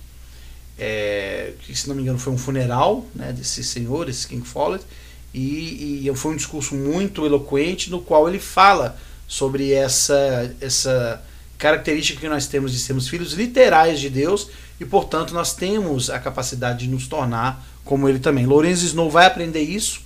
[0.79, 4.85] É, que se não me engano foi um funeral né, desse senhor, esse King Follett,
[5.33, 11.23] e, e foi um discurso muito eloquente no qual ele fala sobre essa, essa
[11.57, 14.49] característica que nós temos de sermos filhos literais de Deus
[14.81, 18.47] e, portanto, nós temos a capacidade de nos tornar como ele também.
[18.47, 20.03] Lourenço Snow vai aprender isso,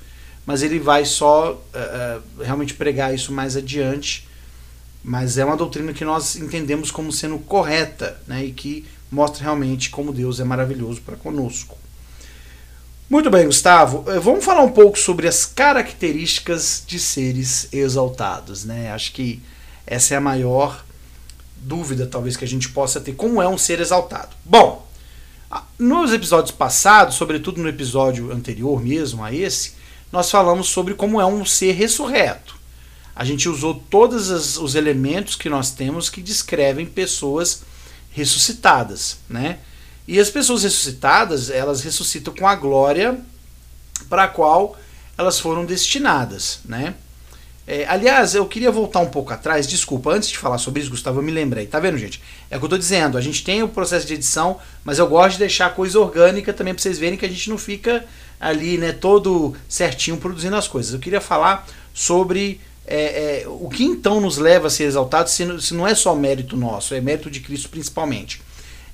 [0.47, 4.27] mas ele vai só uh, realmente pregar isso mais adiante.
[5.03, 9.91] Mas é uma doutrina que nós entendemos como sendo correta né, e que mostra realmente
[9.91, 11.77] como Deus é maravilhoso para conosco.
[13.09, 14.05] Muito bem, Gustavo.
[14.11, 18.65] Eh, vamos falar um pouco sobre as características de seres exaltados.
[18.65, 18.91] Né?
[18.91, 19.41] Acho que
[19.87, 20.85] essa é a maior
[21.57, 23.13] dúvida, talvez, que a gente possa ter.
[23.13, 24.31] Como é um ser exaltado?
[24.45, 24.89] Bom,
[25.79, 29.75] nos episódios passados, sobretudo no episódio anterior mesmo a esse,
[30.12, 32.57] nós falamos sobre como é um ser ressurreto.
[33.14, 37.62] A gente usou todos os elementos que nós temos que descrevem pessoas
[38.11, 39.59] ressuscitadas, né?
[40.07, 43.19] E as pessoas ressuscitadas, elas ressuscitam com a glória
[44.09, 44.77] para a qual
[45.19, 46.95] elas foram destinadas, né?
[47.66, 51.19] É, aliás, eu queria voltar um pouco atrás, desculpa, antes de falar sobre isso, Gustavo,
[51.19, 51.66] eu me lembrei.
[51.66, 52.23] Tá vendo, gente?
[52.49, 55.09] É o que eu tô dizendo, a gente tem o processo de edição, mas eu
[55.09, 58.05] gosto de deixar coisa orgânica também para vocês verem que a gente não fica
[58.40, 60.92] ali, né, todo certinho produzindo as coisas.
[60.92, 65.61] Eu queria falar sobre é, é, o que então nos leva a ser exaltados, se,
[65.61, 68.40] se não é só mérito nosso, é mérito de Cristo principalmente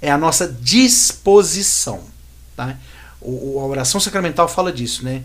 [0.02, 2.00] é a nossa disposição.
[2.57, 2.76] Tá?
[3.20, 5.22] O, a oração sacramental fala disso, né?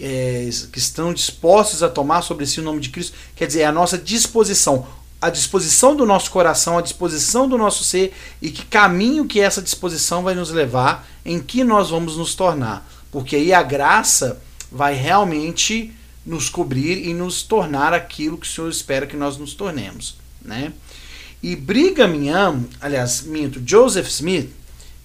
[0.00, 3.64] É, que estão dispostos a tomar sobre si o nome de Cristo, quer dizer, é
[3.66, 4.86] a nossa disposição,
[5.20, 9.60] a disposição do nosso coração, a disposição do nosso ser e que caminho que essa
[9.60, 14.94] disposição vai nos levar, em que nós vamos nos tornar, porque aí a graça vai
[14.94, 15.92] realmente
[16.24, 20.72] nos cobrir e nos tornar aquilo que o Senhor espera que nós nos tornemos, né?
[21.42, 24.50] E Brigham Young, aliás, minto, Joseph Smith,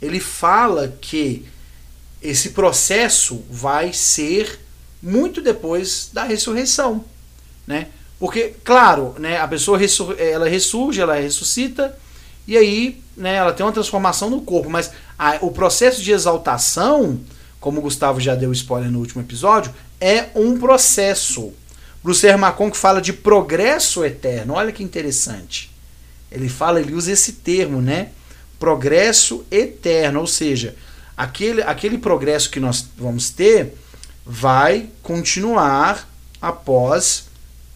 [0.01, 1.45] ele fala que
[2.21, 4.59] esse processo vai ser
[5.01, 7.03] muito depois da ressurreição,
[7.65, 7.87] né?
[8.19, 11.97] Porque, claro, né, a pessoa ressur ela ressurge, ela ressuscita,
[12.47, 17.19] e aí né, ela tem uma transformação no corpo, mas a, o processo de exaltação,
[17.67, 21.51] como o Gustavo já deu spoiler no último episódio, é um processo.
[22.01, 25.69] Bruce Macon que fala de progresso eterno, olha que interessante.
[26.31, 28.11] Ele fala, ele usa esse termo, né?
[28.57, 30.77] Progresso eterno, ou seja,
[31.17, 33.73] aquele, aquele progresso que nós vamos ter
[34.25, 36.09] vai continuar
[36.41, 37.25] após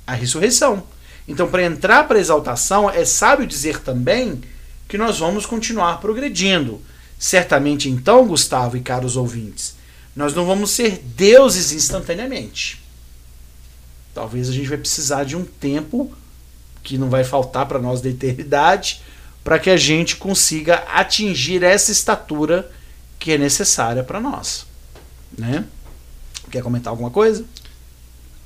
[0.08, 0.84] a ressurreição.
[1.27, 4.39] Então, para entrar para a exaltação, é sábio dizer também
[4.88, 6.80] que nós vamos continuar progredindo.
[7.19, 9.81] Certamente, então, Gustavo e caros ouvintes,
[10.15, 12.82] nós não vamos ser deuses instantaneamente.
[14.13, 16.12] Talvez a gente vai precisar de um tempo
[16.84, 19.02] que não vai faltar para nós da eternidade,
[19.43, 22.69] para que a gente consiga atingir essa estatura
[23.17, 24.65] que é necessária para nós,
[25.38, 25.65] né?
[26.50, 27.45] quer comentar alguma coisa?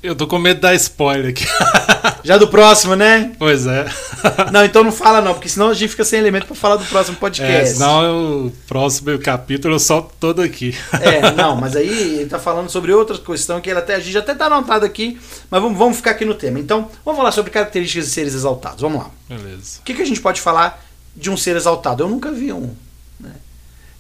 [0.06, 1.46] Eu tô com medo dar spoiler aqui.
[2.24, 3.32] Já do próximo, né?
[3.40, 3.88] Pois é.
[4.54, 6.86] Não, então não fala não, porque senão a gente fica sem elemento para falar do
[6.86, 7.52] próximo podcast.
[7.54, 10.76] É, senão o próximo capítulo eu solto todo aqui.
[10.94, 14.18] É, não, mas aí ele tá falando sobre outra questão que ele até, a gente
[14.18, 16.60] até tá anotado aqui, mas vamos, vamos ficar aqui no tema.
[16.60, 18.82] Então, vamos falar sobre características de seres exaltados.
[18.82, 19.12] Vamos lá.
[19.30, 19.80] Beleza.
[19.80, 20.84] O que, que a gente pode falar
[21.16, 22.04] de um ser exaltado?
[22.04, 22.74] Eu nunca vi um.
[23.20, 23.34] Né?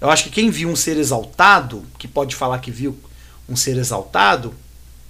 [0.01, 2.97] Eu acho que quem viu um ser exaltado, que pode falar que viu
[3.47, 4.53] um ser exaltado,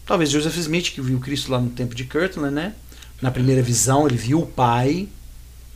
[0.06, 2.74] talvez Joseph Smith, que viu Cristo lá no tempo de Kirtland, né?
[3.22, 5.08] Na primeira visão, ele viu o pai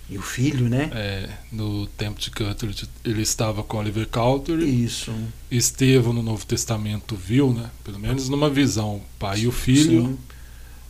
[0.09, 0.89] e o filho, né?
[0.93, 4.83] É, no tempo de Cutler, ele estava com Oliver Cowdery.
[4.83, 5.13] Isso.
[5.51, 7.69] Estevão, no Novo Testamento, viu, né?
[7.83, 10.07] Pelo menos numa visão, o pai e o filho.
[10.07, 10.17] Sim.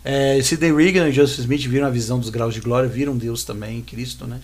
[0.04, 3.43] É, Sidney Regan e Joseph Smith viram a visão dos graus de glória, viram Deus
[3.43, 4.39] também, Cristo, né?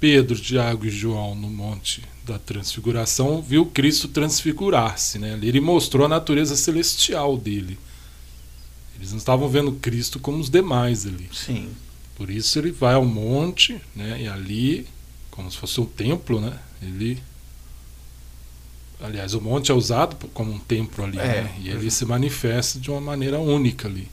[0.00, 5.38] Pedro, Tiago e João, no Monte da Transfiguração, viu Cristo transfigurar-se, né?
[5.42, 7.78] Ele mostrou a natureza celestial dele.
[8.98, 11.30] Eles não estavam vendo Cristo como os demais ali.
[11.32, 11.70] Sim.
[12.16, 14.22] Por isso ele vai ao monte, né?
[14.22, 14.86] E ali,
[15.30, 16.58] como se fosse um templo, né?
[16.82, 17.22] Ele
[19.00, 21.42] Aliás, o monte é usado como um templo ali, É.
[21.42, 21.54] né?
[21.60, 24.08] E ele se manifesta de uma maneira única ali.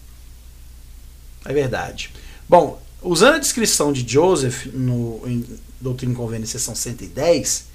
[1.43, 2.11] É verdade.
[2.47, 5.43] Bom, usando a descrição de Joseph no em
[5.81, 7.65] Doutrina e Convênio, seção 110,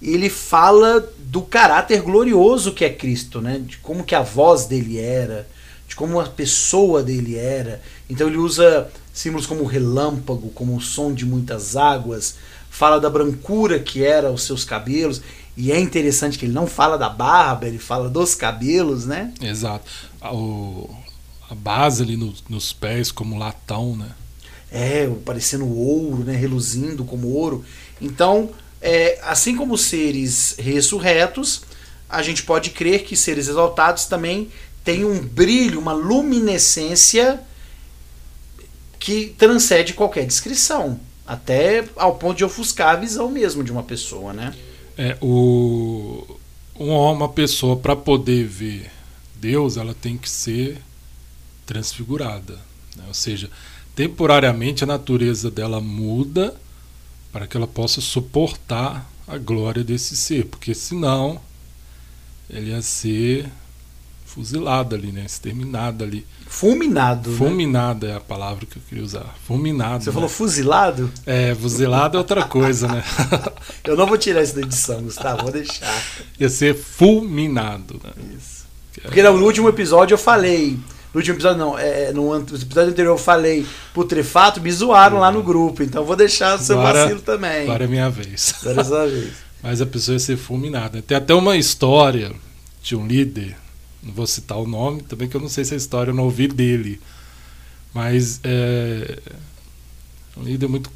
[0.00, 3.58] ele fala do caráter glorioso que é Cristo, né?
[3.58, 5.46] De como que a voz dele era,
[5.94, 7.80] de como a pessoa dele era.
[8.10, 12.34] Então ele usa símbolos como o relâmpago, como o som de muitas águas,
[12.68, 15.22] fala da brancura que era os seus cabelos.
[15.56, 19.32] E é interessante que ele não fala da barba, ele fala dos cabelos, né?
[19.40, 19.84] Exato.
[20.20, 20.90] A, o-
[21.48, 24.10] a base ali no- nos pés, como latão, né?
[24.72, 26.34] É, parecendo ouro, né?
[26.34, 27.64] Reluzindo como ouro.
[28.00, 28.50] Então,
[28.82, 31.62] é, assim como seres ressurretos,
[32.08, 34.50] a gente pode crer que seres exaltados também
[34.84, 37.40] têm um brilho, uma luminescência
[39.00, 41.00] que transcende qualquer descrição.
[41.26, 44.54] Até ao ponto de ofuscar a visão mesmo de uma pessoa, né?
[44.96, 46.38] É, o,
[46.74, 48.90] uma, uma pessoa, para poder ver
[49.36, 50.80] Deus, ela tem que ser
[51.66, 52.60] transfigurada.
[52.96, 53.04] né?
[53.08, 53.50] Ou seja,
[53.96, 56.54] temporariamente a natureza dela muda
[57.32, 61.40] para que ela possa suportar a glória desse ser, porque senão
[62.48, 63.48] ele ia ser
[64.34, 65.22] fuzilado ali, né?
[65.26, 66.26] exterminado ali.
[66.46, 67.30] Fulminado.
[67.30, 67.36] né?
[67.36, 69.34] Fulminado é a palavra que eu queria usar.
[69.46, 70.02] Fulminado.
[70.02, 70.14] Você né?
[70.14, 71.10] falou fuzilado?
[71.24, 73.02] É, fuzilado é outra coisa, né?
[73.84, 76.02] Eu não vou tirar isso da edição, Gustavo, vou deixar.
[76.38, 78.10] Ia ser fulminado, né?
[78.36, 78.64] Isso.
[79.02, 80.78] Porque no último episódio eu falei.
[81.12, 85.18] No último episódio não, é, no an- no episódio anterior eu falei putrefato, me zoaram
[85.18, 85.82] lá no grupo.
[85.82, 87.62] Então vou deixar o seu Agora- vacilo também.
[87.64, 88.54] Agora é minha vez.
[88.62, 89.32] Agora é sua vez.
[89.62, 91.00] Mas a pessoa ia ser fulminada.
[91.02, 92.32] Tem até uma história
[92.82, 93.56] de um líder,
[94.04, 96.24] não vou citar o nome, também que eu não sei se a história eu não
[96.24, 97.00] ouvi dele.
[97.92, 99.18] Mas é
[100.36, 100.90] um líder muito,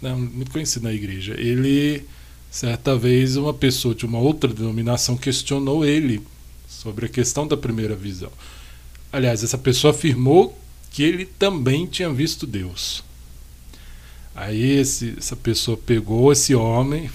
[0.00, 1.34] né, muito conhecido na igreja.
[1.38, 2.04] Ele,
[2.50, 6.22] certa vez, uma pessoa de uma outra denominação questionou ele
[6.68, 8.30] sobre a questão da primeira visão.
[9.12, 10.58] Aliás, essa pessoa afirmou
[10.90, 13.02] que ele também tinha visto Deus.
[14.34, 17.10] Aí esse, essa pessoa pegou esse homem,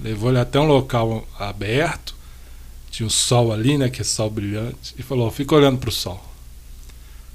[0.00, 2.16] levou ele até um local aberto,
[2.90, 5.92] tinha o sol ali, né, que é sol brilhante, e falou: fica olhando para o
[5.92, 6.24] sol.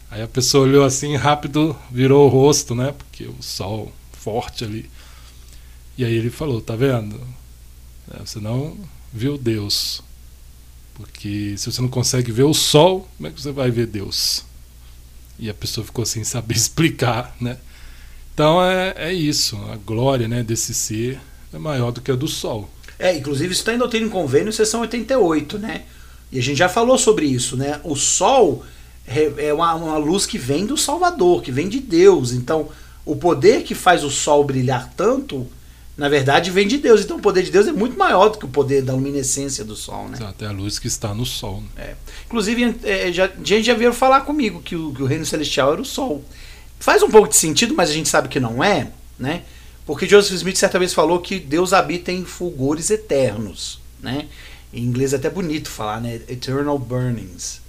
[0.09, 4.89] Aí a pessoa olhou assim, rápido virou o rosto, né, porque o sol forte ali.
[5.97, 7.19] E aí ele falou: tá vendo?
[8.11, 8.77] É, Você não
[9.11, 10.01] viu Deus.
[10.95, 14.45] Porque se você não consegue ver o sol, como é que você vai ver Deus?
[15.39, 17.57] E a pessoa ficou sem saber explicar, né?
[18.33, 21.19] Então é, é isso, a glória né, desse ser
[21.53, 22.69] é maior do que a do sol.
[22.97, 25.83] É, inclusive isso está em Doutrina e Convênio, seção 88, né?
[26.31, 27.79] E a gente já falou sobre isso, né?
[27.83, 28.63] O Sol
[29.07, 32.31] é é uma, uma luz que vem do Salvador, que vem de Deus.
[32.31, 32.69] Então,
[33.05, 35.45] o poder que faz o Sol brilhar tanto,
[35.97, 37.01] na verdade, vem de Deus.
[37.01, 39.75] Então, o poder de Deus é muito maior do que o poder da luminescência do
[39.75, 40.17] Sol, né?
[40.17, 41.61] Exato, é a luz que está no sol.
[41.75, 41.83] né?
[41.83, 41.95] É.
[42.25, 45.81] Inclusive, é, já, gente já veio falar comigo que o, que o reino celestial era
[45.81, 46.23] o sol.
[46.79, 49.43] Faz um pouco de sentido, mas a gente sabe que não é, né?
[49.85, 54.27] Porque Joseph Smith certa vez falou que Deus habita em fulgores eternos, né?
[54.73, 56.21] Em inglês é até bonito falar, né?
[56.27, 57.61] Eternal burnings.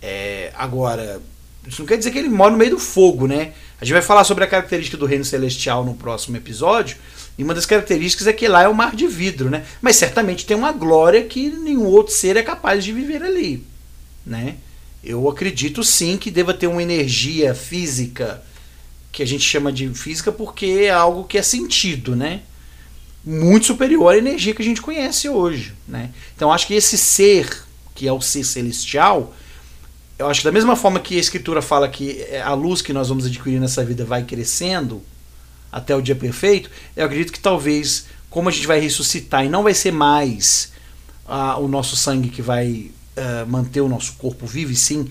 [0.00, 1.20] É, agora,
[1.66, 3.52] isso não quer dizer que ele mora no meio do fogo, né?
[3.80, 6.96] A gente vai falar sobre a característica do reino celestial no próximo episódio.
[7.36, 9.64] E uma das características é que lá é o mar de vidro, né?
[9.82, 13.64] Mas certamente tem uma glória que nenhum outro ser é capaz de viver ali,
[14.24, 14.56] né?
[15.02, 18.42] Eu acredito sim que deva ter uma energia física
[19.14, 22.40] que a gente chama de física porque é algo que é sentido, né?
[23.24, 26.10] Muito superior à energia que a gente conhece hoje, né?
[26.34, 29.32] Então acho que esse ser que é o ser celestial,
[30.18, 32.92] eu acho que da mesma forma que a escritura fala que é a luz que
[32.92, 35.00] nós vamos adquirir nessa vida vai crescendo
[35.70, 39.62] até o dia perfeito, eu acredito que talvez, como a gente vai ressuscitar e não
[39.62, 40.72] vai ser mais
[41.24, 45.08] uh, o nosso sangue que vai uh, manter o nosso corpo vivo, e sim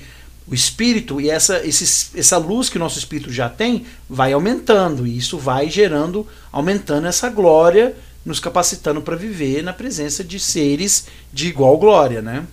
[0.47, 5.07] o espírito, e essa, esse, essa luz que o nosso espírito já tem vai aumentando,
[5.07, 11.07] e isso vai gerando, aumentando essa glória, nos capacitando para viver na presença de seres
[11.31, 12.45] de igual glória, né?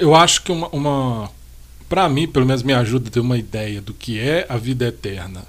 [0.00, 1.30] Eu acho que uma, uma
[1.88, 4.86] para mim, pelo menos me ajuda a ter uma ideia do que é a vida
[4.86, 5.44] eterna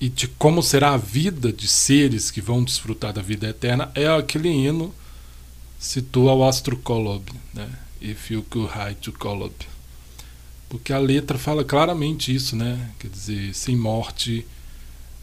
[0.00, 4.06] e de como será a vida de seres que vão desfrutar da vida eterna é
[4.06, 4.94] aquele hino
[5.78, 7.24] citou ao Astro Kolob,
[7.54, 7.68] né?
[8.00, 9.54] If you could hide to Kolob.
[10.68, 12.90] Porque a letra fala claramente isso, né?
[12.98, 14.46] Quer dizer, sem morte,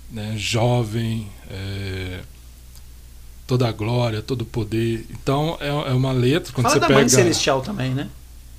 [0.10, 0.36] né?
[0.38, 2.22] jovem, é,
[3.46, 5.06] toda a glória, todo o poder.
[5.10, 7.00] Então é, é uma letra quando fala você da pega.
[7.00, 8.10] Mãe Celestial também, né?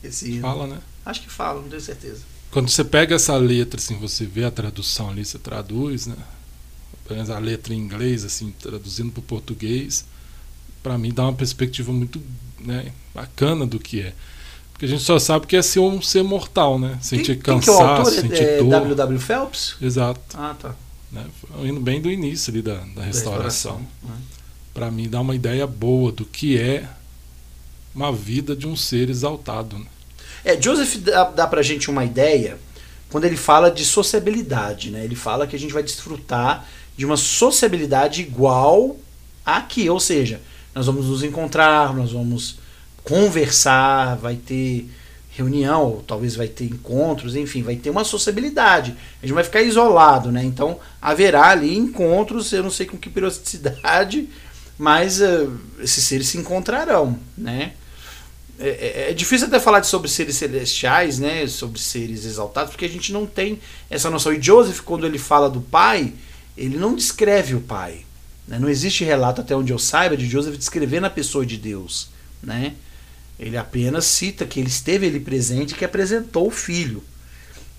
[0.02, 0.78] Esse Fala, né?
[1.04, 2.22] Acho que fala, não tenho certeza.
[2.50, 6.16] Quando você pega essa letra, assim, você vê a tradução ali, você traduz, né?
[7.34, 10.06] A letra em inglês, assim, traduzindo para o português,
[10.82, 12.22] para mim dá uma perspectiva muito
[12.60, 14.14] né, bacana do que é.
[14.74, 16.98] Porque a gente só sabe que é ser um ser mortal, né?
[17.00, 18.12] Sentir quem, quem cansaço, que é o autor?
[18.12, 18.70] sentir é dor.
[18.70, 19.20] W.W.
[19.20, 19.76] Phelps?
[19.80, 20.20] Exato.
[20.34, 20.74] Ah, tá.
[21.12, 21.24] Né?
[21.62, 23.78] Indo bem do início ali da, da restauração.
[24.02, 24.14] né?
[24.74, 26.88] Para mim dá uma ideia boa do que é
[27.94, 29.78] uma vida de um ser exaltado.
[29.78, 29.86] Né?
[30.44, 32.58] É, Joseph dá, dá pra gente uma ideia
[33.08, 35.04] quando ele fala de sociabilidade, né?
[35.04, 36.66] Ele fala que a gente vai desfrutar
[36.96, 38.96] de uma sociabilidade igual
[39.46, 40.40] aqui, ou seja,
[40.74, 42.56] nós vamos nos encontrar, nós vamos
[43.04, 44.90] conversar, vai ter
[45.30, 48.96] reunião, ou talvez vai ter encontros, enfim, vai ter uma sociabilidade.
[49.22, 50.44] A gente vai ficar isolado, né?
[50.44, 54.28] Então haverá ali encontros, eu não sei com que periodicidade,
[54.78, 57.72] mas uh, esses seres se encontrarão, né?
[58.56, 61.46] É, é, é, difícil até falar de sobre seres celestiais, né?
[61.48, 63.58] Sobre seres exaltados, porque a gente não tem
[63.90, 64.32] essa noção.
[64.32, 66.12] E Joseph, quando ele fala do pai,
[66.56, 68.06] ele não descreve o pai.
[68.46, 68.58] Né?
[68.60, 72.74] Não existe relato, até onde eu saiba, de Joseph descrevendo a pessoa de Deus, né?
[73.38, 77.02] Ele apenas cita que ele esteve ali presente e que apresentou o filho.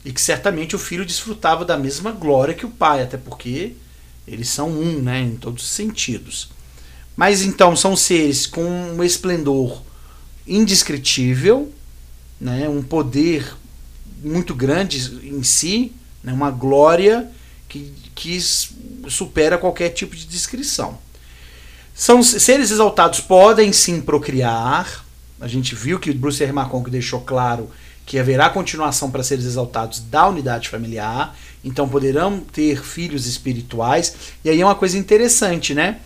[0.04, 3.74] E que certamente o filho desfrutava da mesma glória que o pai, até porque
[4.28, 6.50] eles são um, né, em todos os sentidos.
[7.16, 9.82] Mas então são seres com um esplendor
[10.46, 11.72] indescritível,
[12.40, 13.56] né, um poder
[14.22, 14.98] muito grande
[15.28, 15.92] em si,
[16.24, 17.32] né, uma glória
[17.70, 18.40] que, que
[19.08, 21.00] supera qualquer tipo de descrição.
[21.94, 25.05] São seres exaltados podem sim procriar,
[25.46, 26.52] a gente viu que o Bruce R.
[26.52, 27.70] McConaughey deixou claro
[28.04, 34.16] que haverá continuação para seres exaltados da unidade familiar, então poderão ter filhos espirituais.
[34.44, 36.00] E aí é uma coisa interessante, né?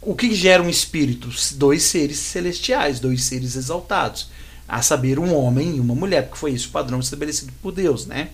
[0.00, 1.28] O que gera um espírito?
[1.56, 4.30] Dois seres celestiais, dois seres exaltados.
[4.66, 8.06] A saber, um homem e uma mulher, porque foi isso o padrão estabelecido por Deus,
[8.06, 8.30] né?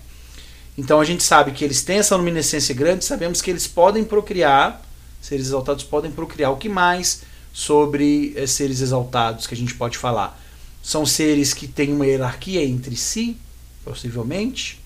[0.78, 4.80] Então a gente sabe que eles têm essa luminescência grande, sabemos que eles podem procriar,
[5.20, 6.52] seres exaltados podem procriar.
[6.52, 10.40] O que mais sobre eh, seres exaltados que a gente pode falar?
[10.82, 13.36] São seres que têm uma hierarquia entre si,
[13.84, 14.80] possivelmente.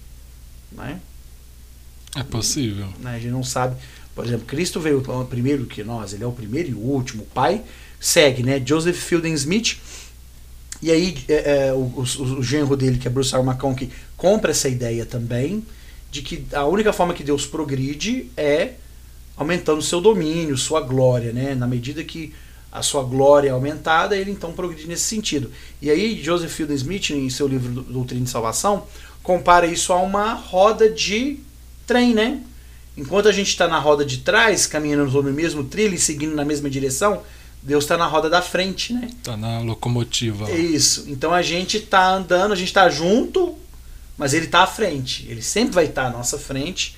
[0.70, 1.00] Né?
[2.14, 2.88] É possível.
[3.00, 3.16] Né?
[3.16, 3.76] A gente não sabe.
[4.14, 7.22] Por exemplo, Cristo veio primeiro que nós, ele é o primeiro e o último.
[7.22, 7.62] O pai
[8.00, 8.62] segue, né?
[8.64, 9.78] Joseph Fielding Smith.
[10.82, 13.42] E aí é, é, o, o, o, genro dele, que é Bruce R.
[13.42, 15.64] McConaughey, compra essa ideia também
[16.10, 18.74] de que a única forma que Deus progride é
[19.36, 21.54] aumentando seu domínio, sua glória, né?
[21.54, 22.32] Na medida que
[22.70, 25.50] a sua glória é aumentada, ele então progride nesse sentido.
[25.80, 28.86] E aí Joseph Fielding Smith, em seu livro Doutrina de Salvação,
[29.22, 31.40] compara isso a uma roda de
[31.86, 32.42] trem, né?
[32.96, 36.44] Enquanto a gente está na roda de trás, caminhando no mesmo trilho e seguindo na
[36.44, 37.22] mesma direção,
[37.62, 39.08] Deus está na roda da frente, né?
[39.10, 40.50] Está na locomotiva.
[40.50, 41.04] Isso.
[41.08, 43.54] Então a gente está andando, a gente está junto,
[44.16, 45.26] mas ele está à frente.
[45.28, 46.96] Ele sempre vai estar tá à nossa frente.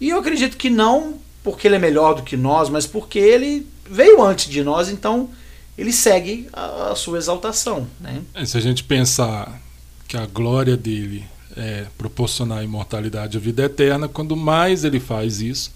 [0.00, 3.66] E eu acredito que não porque ele é melhor do que nós, mas porque ele
[3.90, 5.28] veio antes de nós, então
[5.76, 7.86] ele segue a, a sua exaltação.
[8.00, 8.22] Né?
[8.34, 9.60] É, se a gente pensar
[10.06, 11.24] que a glória dele
[11.56, 15.72] é proporcionar a imortalidade à vida eterna, quando mais ele faz isso,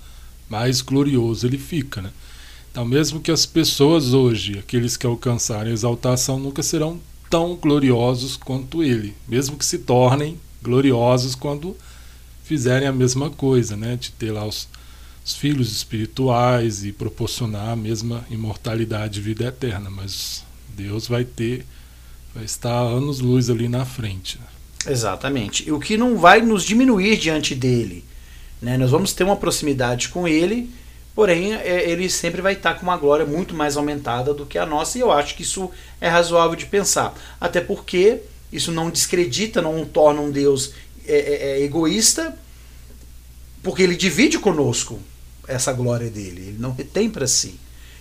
[0.49, 2.01] mais glorioso ele fica.
[2.01, 2.11] Né?
[2.71, 8.37] Então, mesmo que as pessoas hoje, aqueles que alcançarem a exaltação, nunca serão tão gloriosos
[8.37, 11.77] quanto ele, mesmo que se tornem gloriosos quando
[12.45, 13.97] fizerem a mesma coisa, né?
[13.97, 14.69] de ter lá os
[15.25, 21.65] os filhos espirituais e proporcionar a mesma imortalidade e vida eterna, mas Deus vai ter,
[22.35, 24.39] vai estar anos luz ali na frente.
[24.87, 25.67] Exatamente.
[25.67, 28.05] E o que não vai nos diminuir diante dele.
[28.61, 28.77] Né?
[28.77, 30.71] Nós vamos ter uma proximidade com ele,
[31.15, 34.67] Porém, é, ele sempre vai estar com uma glória muito mais aumentada do que a
[34.67, 35.71] nossa, e eu acho que isso
[36.01, 37.15] é razoável de pensar.
[37.41, 38.19] Até porque
[38.53, 40.73] isso não descredita, não torna um Deus
[41.07, 42.37] é, é, é egoísta,
[43.63, 44.99] porque ele divide conosco
[45.49, 47.59] essa glória dele, ele não retém para si.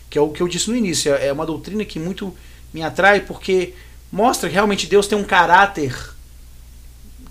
[0.10, 2.36] Que é o que eu disse no início, é uma doutrina que muito
[2.74, 3.74] me atrai, porque
[4.12, 6.14] mostra que realmente Deus tem um caráter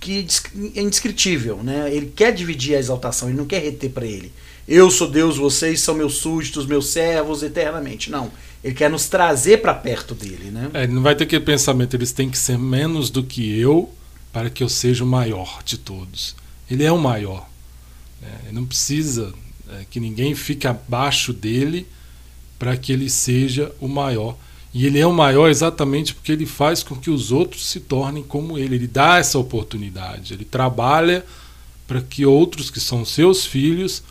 [0.01, 0.27] que
[0.75, 1.89] é indescritível, né?
[1.95, 4.33] Ele quer dividir a exaltação, ele não quer reter para ele.
[4.67, 8.11] Eu sou Deus, vocês são meus súditos, meus servos eternamente.
[8.11, 8.31] Não.
[8.63, 10.71] Ele quer nos trazer para perto dele, né?
[10.75, 13.91] É, não vai ter aquele pensamento, eles têm que ser menos do que eu
[14.33, 16.35] para que eu seja o maior de todos.
[16.71, 17.49] Ele é o maior.
[18.21, 18.31] Né?
[18.45, 19.33] Ele não precisa
[19.73, 21.87] é, que ninguém fique abaixo dele
[22.59, 24.37] para que ele seja o maior.
[24.75, 28.23] E ele é o maior exatamente porque ele faz com que os outros se tornem
[28.23, 28.77] como ele.
[28.77, 30.33] Ele dá essa oportunidade.
[30.33, 31.25] Ele trabalha
[31.87, 34.03] para que outros que são seus filhos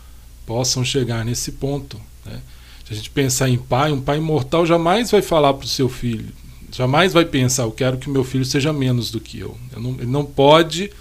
[0.45, 1.99] possam chegar nesse ponto.
[2.26, 2.41] Né?
[2.86, 5.88] Se a gente pensar em pai, um pai imortal jamais vai falar para o seu
[5.88, 6.30] filho,
[6.72, 9.57] jamais vai pensar, eu quero que meu filho seja menos do que eu.
[9.72, 10.91] eu não, ele não pode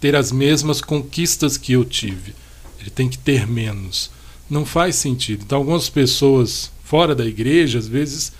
[0.00, 2.34] ter as mesmas conquistas que eu tive.
[2.82, 4.10] Ele tem que ter menos.
[4.50, 5.44] Não faz sentido.
[5.44, 8.32] Então, algumas pessoas fora da igreja, às vezes,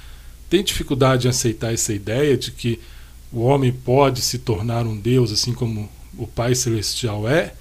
[0.51, 2.79] tem dificuldade em aceitar essa ideia de que
[3.33, 5.89] o homem pode se tornar um Deus, assim como
[6.19, 7.55] o Pai Celestial é,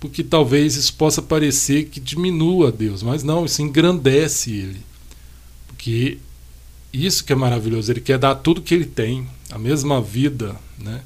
[0.00, 4.80] porque talvez isso possa parecer que diminua Deus, mas não, isso engrandece ele.
[5.66, 6.18] Porque
[6.92, 11.02] isso que é maravilhoso, ele quer dar tudo que ele tem, a mesma vida, né?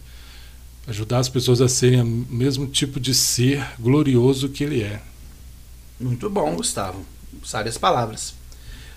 [0.87, 5.01] Ajudar as pessoas a serem o mesmo tipo de ser glorioso que ele é.
[5.99, 7.05] Muito bom, Gustavo.
[7.45, 8.35] Sabe as palavras.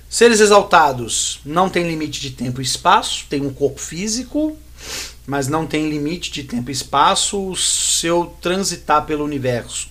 [0.10, 4.56] Seres exaltados não têm limite de tempo e espaço, tem um corpo físico,
[5.26, 7.50] mas não tem limite de tempo e espaço.
[7.50, 9.90] O seu transitar pelo universo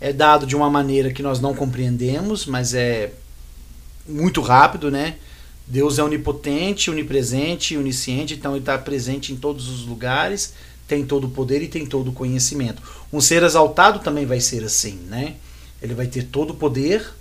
[0.00, 3.12] é dado de uma maneira que nós não compreendemos, mas é
[4.08, 5.16] muito rápido, né?
[5.66, 10.54] Deus é onipotente, onipresente, onisciente, então ele está presente em todos os lugares,
[10.86, 12.82] tem todo o poder e tem todo o conhecimento.
[13.12, 15.36] Um ser exaltado também vai ser assim, né?
[15.80, 17.12] Ele vai ter todo o poder,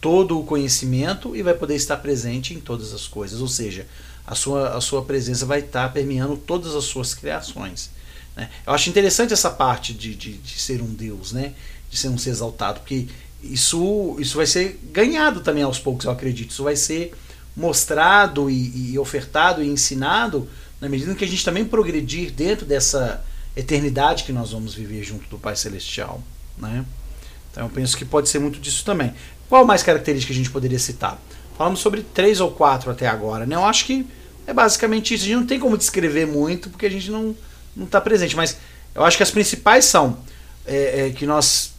[0.00, 3.40] todo o conhecimento e vai poder estar presente em todas as coisas.
[3.40, 3.86] Ou seja,
[4.26, 7.90] a sua, a sua presença vai estar permeando todas as suas criações.
[8.36, 8.50] Né?
[8.66, 11.54] Eu acho interessante essa parte de, de, de, ser um Deus, né?
[11.90, 13.06] de ser um ser exaltado, porque
[13.42, 16.50] isso, isso vai ser ganhado também aos poucos, eu acredito.
[16.50, 17.14] Isso vai ser
[17.56, 20.48] mostrado e, e ofertado e ensinado
[20.84, 23.24] na medida que a gente também progredir dentro dessa
[23.56, 26.22] eternidade que nós vamos viver junto do Pai Celestial.
[26.58, 26.84] Né?
[27.50, 29.14] Então eu penso que pode ser muito disso também.
[29.48, 31.18] Qual mais característica a gente poderia citar?
[31.56, 33.56] Falamos sobre três ou quatro até agora, né?
[33.56, 34.06] Eu acho que
[34.46, 35.24] é basicamente isso.
[35.24, 37.34] A gente não tem como descrever muito porque a gente não
[37.80, 38.58] está presente, mas
[38.94, 40.18] eu acho que as principais são
[40.66, 41.72] é, é, que nós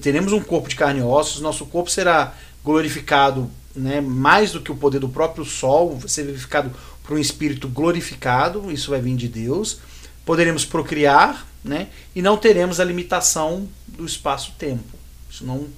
[0.00, 2.34] teremos um corpo de carne e ossos, nosso corpo será
[2.64, 6.72] glorificado né, mais do que o poder do próprio sol, ser vivificado
[7.02, 9.78] por um espírito glorificado, isso vai vir de Deus.
[10.24, 14.98] Poderemos procriar, né, e não teremos a limitação do espaço-tempo.
[15.30, 15.68] Isso não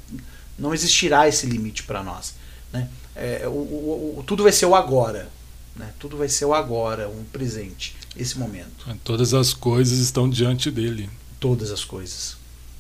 [0.59, 2.35] não existirá esse limite para nós.
[2.73, 2.89] Né?
[3.15, 5.29] É, o, o, o, tudo vai ser o agora.
[5.77, 5.93] Né?
[5.99, 8.87] Tudo vai ser o agora, um presente, esse momento.
[9.03, 11.11] Todas as coisas estão diante dele.
[11.41, 12.37] Todas as coisas.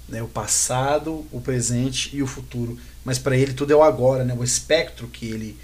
[0.09, 0.23] Né?
[0.23, 2.79] O passado, o presente e o futuro.
[3.05, 4.35] Mas para ele tudo é o agora, né?
[4.39, 5.59] o espectro que ele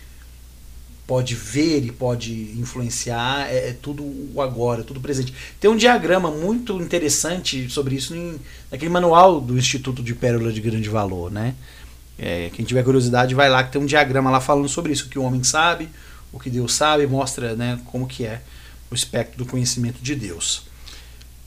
[1.10, 5.34] pode ver e pode influenciar é, é, tudo o agora, tudo presente.
[5.58, 8.38] Tem um diagrama muito interessante sobre isso em,
[8.70, 11.56] naquele manual do Instituto de Pérola de Grande Valor, né?
[12.16, 15.08] É, quem tiver curiosidade vai lá que tem um diagrama lá falando sobre isso, o
[15.08, 15.88] que o homem sabe,
[16.32, 18.40] o que Deus sabe, mostra né, como que é
[18.88, 20.62] o espectro do conhecimento de Deus.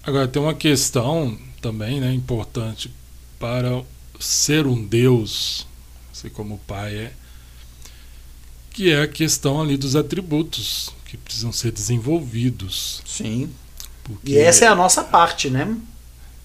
[0.04, 2.94] Agora tem uma questão também né, importante
[3.40, 3.82] para
[4.20, 5.66] ser um Deus,
[6.12, 7.14] assim como o Pai é,
[8.74, 13.02] que é a questão ali dos atributos que precisam ser desenvolvidos.
[13.06, 13.50] Sim.
[14.24, 15.78] E essa é a nossa parte, né?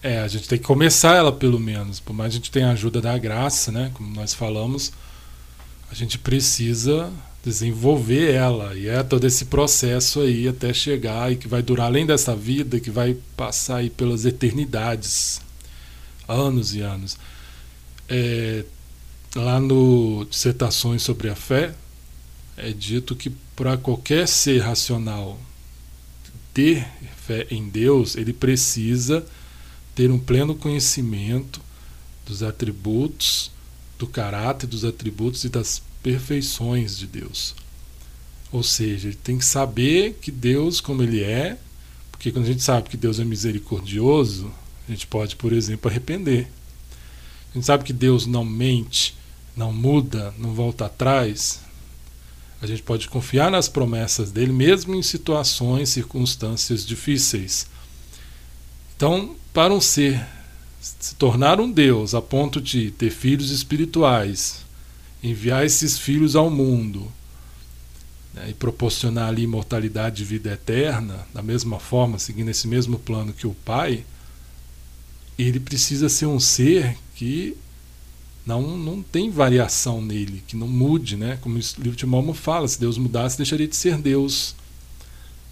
[0.02, 1.98] É, a gente tem que começar ela pelo menos.
[1.98, 3.90] Por mais a gente tenha a ajuda da graça, né?
[3.94, 4.92] Como nós falamos,
[5.90, 7.10] a gente precisa
[7.42, 8.74] desenvolver ela.
[8.76, 12.78] E é todo esse processo aí até chegar e que vai durar além dessa vida,
[12.78, 15.40] que vai passar aí pelas eternidades.
[16.28, 17.16] Anos e anos.
[18.08, 18.64] É,
[19.34, 21.74] lá no Dissertações sobre a Fé,
[22.58, 25.38] é dito que para qualquer ser racional
[26.52, 26.86] ter
[27.24, 29.24] fé em Deus, ele precisa
[29.94, 31.60] ter um pleno conhecimento
[32.26, 33.50] dos atributos,
[33.98, 37.54] do caráter, dos atributos e das perfeições de Deus.
[38.50, 41.58] Ou seja, ele tem que saber que Deus, como ele é,
[42.10, 44.52] porque quando a gente sabe que Deus é misericordioso,
[44.88, 46.48] a gente pode, por exemplo, arrepender.
[47.50, 49.14] A gente sabe que Deus não mente,
[49.56, 51.60] não muda, não volta atrás,
[52.60, 57.66] a gente pode confiar nas promessas dele, mesmo em situações, circunstâncias difíceis.
[58.96, 60.26] Então, para um ser
[60.80, 64.64] se tornar um Deus a ponto de ter filhos espirituais,
[65.22, 67.10] enviar esses filhos ao mundo
[68.32, 73.32] né, e proporcionar ali imortalidade e vida eterna, da mesma forma, seguindo esse mesmo plano
[73.32, 74.04] que o Pai,
[75.38, 77.56] ele precisa ser um ser que
[78.48, 81.38] não, não tem variação nele, que não mude, né?
[81.42, 84.54] Como o livro de Mormon fala, se Deus mudasse, deixaria de ser Deus.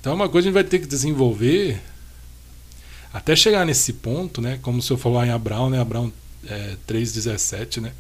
[0.01, 1.79] Então é uma coisa que a gente vai ter que desenvolver
[3.13, 4.59] até chegar nesse ponto, né?
[4.63, 5.79] Como o senhor falou em Abraão, né?
[5.79, 6.11] Abraão
[6.49, 7.93] é, 3,17, né?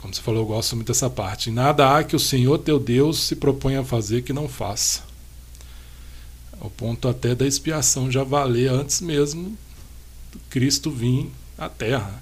[0.00, 1.50] Como você falou, eu gosto muito dessa parte.
[1.50, 5.02] Nada há que o Senhor teu Deus se propõe a fazer que não faça.
[6.62, 9.56] O ponto até da expiação já valer antes mesmo
[10.32, 12.21] do Cristo vir à Terra.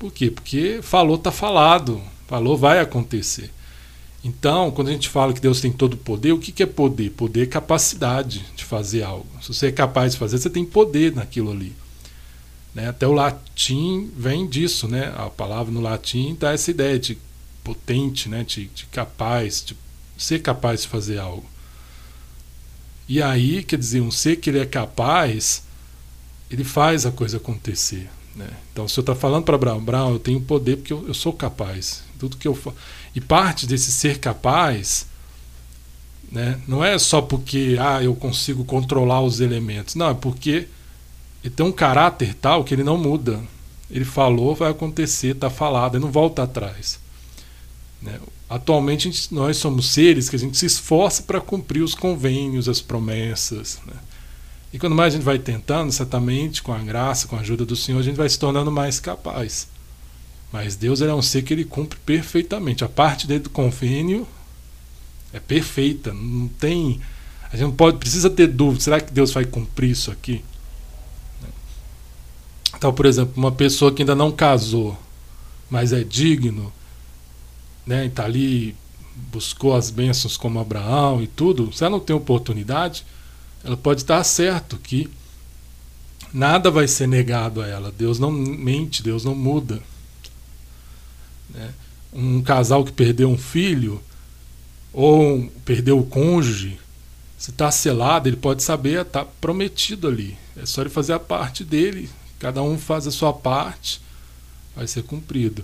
[0.00, 0.30] Por quê?
[0.30, 2.00] Porque falou, está falado.
[2.26, 3.50] Falou, vai acontecer.
[4.24, 7.10] Então, quando a gente fala que Deus tem todo o poder, o que, é poder?
[7.10, 9.28] Poder é capacidade de fazer algo.
[9.42, 11.74] Se você é capaz de fazer, você tem poder naquilo ali.
[12.74, 12.88] Né?
[12.88, 15.12] Até o latim vem disso, né?
[15.18, 17.18] A palavra no latim dá essa ideia de
[17.62, 18.42] potente, né?
[18.42, 19.76] de, de capaz, de
[20.16, 21.44] ser capaz de fazer algo.
[23.06, 25.62] E aí, quer dizer, um ser que ele é capaz,
[26.50, 28.08] ele faz a coisa acontecer.
[28.40, 28.48] Né?
[28.72, 31.32] Então, se eu está falando para Abraão, Abraão, eu tenho poder porque eu, eu sou
[31.32, 32.02] capaz.
[32.18, 32.58] Tudo que eu
[33.14, 35.06] E parte desse ser capaz
[36.32, 39.94] né, não é só porque ah, eu consigo controlar os elementos.
[39.94, 40.68] Não, é porque
[41.44, 43.40] ele tem um caráter tal que ele não muda.
[43.90, 46.98] Ele falou, vai acontecer, está falado, ele não volta atrás.
[48.00, 48.18] Né?
[48.48, 52.80] Atualmente gente, nós somos seres que a gente se esforça para cumprir os convênios, as
[52.80, 53.80] promessas.
[53.86, 53.94] Né?
[54.72, 57.74] E quando mais a gente vai tentando, certamente, com a graça, com a ajuda do
[57.74, 59.68] Senhor, a gente vai se tornando mais capaz.
[60.52, 62.84] Mas Deus é um ser que ele cumpre perfeitamente.
[62.84, 64.26] A parte dele do convênio
[65.32, 66.12] é perfeita.
[66.12, 67.00] Não tem.
[67.52, 68.82] A gente não pode, precisa ter dúvida.
[68.82, 70.44] Será que Deus vai cumprir isso aqui?
[72.76, 74.96] Então, por exemplo, uma pessoa que ainda não casou,
[75.68, 76.72] mas é digno,
[77.86, 78.74] né, está ali,
[79.30, 83.04] buscou as bênçãos como Abraão e tudo, se ela não tem oportunidade,
[83.62, 85.08] ela pode estar certo que
[86.32, 87.92] nada vai ser negado a ela.
[87.92, 89.82] Deus não mente, Deus não muda.
[91.50, 91.72] Né?
[92.12, 94.00] Um casal que perdeu um filho
[94.92, 96.78] ou perdeu o cônjuge,
[97.38, 100.36] se está selado, ele pode saber, está prometido ali.
[100.56, 104.00] É só ele fazer a parte dele, Cada um faz a sua parte,
[104.74, 105.62] vai ser cumprido.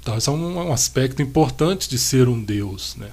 [0.00, 3.10] Então, esse é um, um aspecto importante de ser um Deus, né?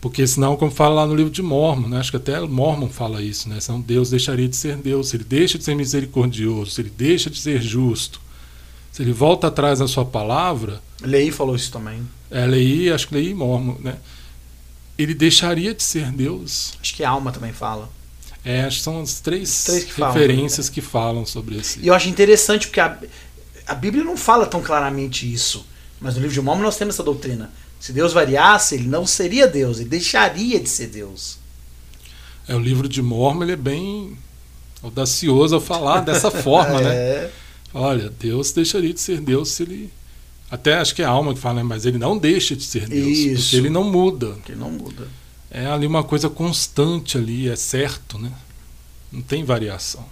[0.00, 1.98] Porque senão, como fala lá no livro de Mormon, né?
[1.98, 3.58] acho que até Mormon fala isso, né?
[3.58, 7.28] Senão Deus deixaria de ser Deus, se ele deixa de ser misericordioso, se ele deixa
[7.28, 8.20] de ser justo,
[8.92, 10.80] se ele volta atrás na sua palavra.
[11.02, 12.00] Lei falou isso também.
[12.30, 13.96] É, Lei, acho que Lei Mormon, né?
[14.96, 16.74] Ele deixaria de ser Deus.
[16.80, 17.88] Acho que a alma também fala.
[18.44, 20.74] É, acho que são as três, três que referências falam, né?
[20.74, 21.80] que falam sobre esse.
[21.80, 22.98] E eu acho interessante porque a,
[23.66, 25.66] a Bíblia não fala tão claramente isso.
[26.00, 27.50] Mas no livro de Mormon nós temos essa doutrina.
[27.80, 31.38] Se Deus variasse, ele não seria Deus, ele deixaria de ser Deus.
[32.46, 34.16] É, o livro de Mormon ele é bem
[34.82, 36.94] audacioso ao falar dessa forma, né?
[36.94, 37.20] é.
[37.22, 37.30] né?
[37.74, 39.90] Olha, Deus deixaria de ser Deus se ele.
[40.50, 41.62] Até acho que é a alma que fala, né?
[41.62, 43.06] mas ele não deixa de ser Deus.
[43.06, 43.42] Isso.
[43.42, 44.28] Porque ele não muda.
[44.28, 45.06] Porque ele não muda
[45.50, 48.32] é ali uma coisa constante ali, é certo, né?
[49.10, 50.04] Não tem variação.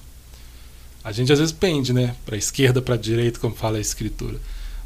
[1.04, 2.16] A gente às vezes pende, né?
[2.24, 4.40] Para a esquerda, para a direita, como fala a escritura.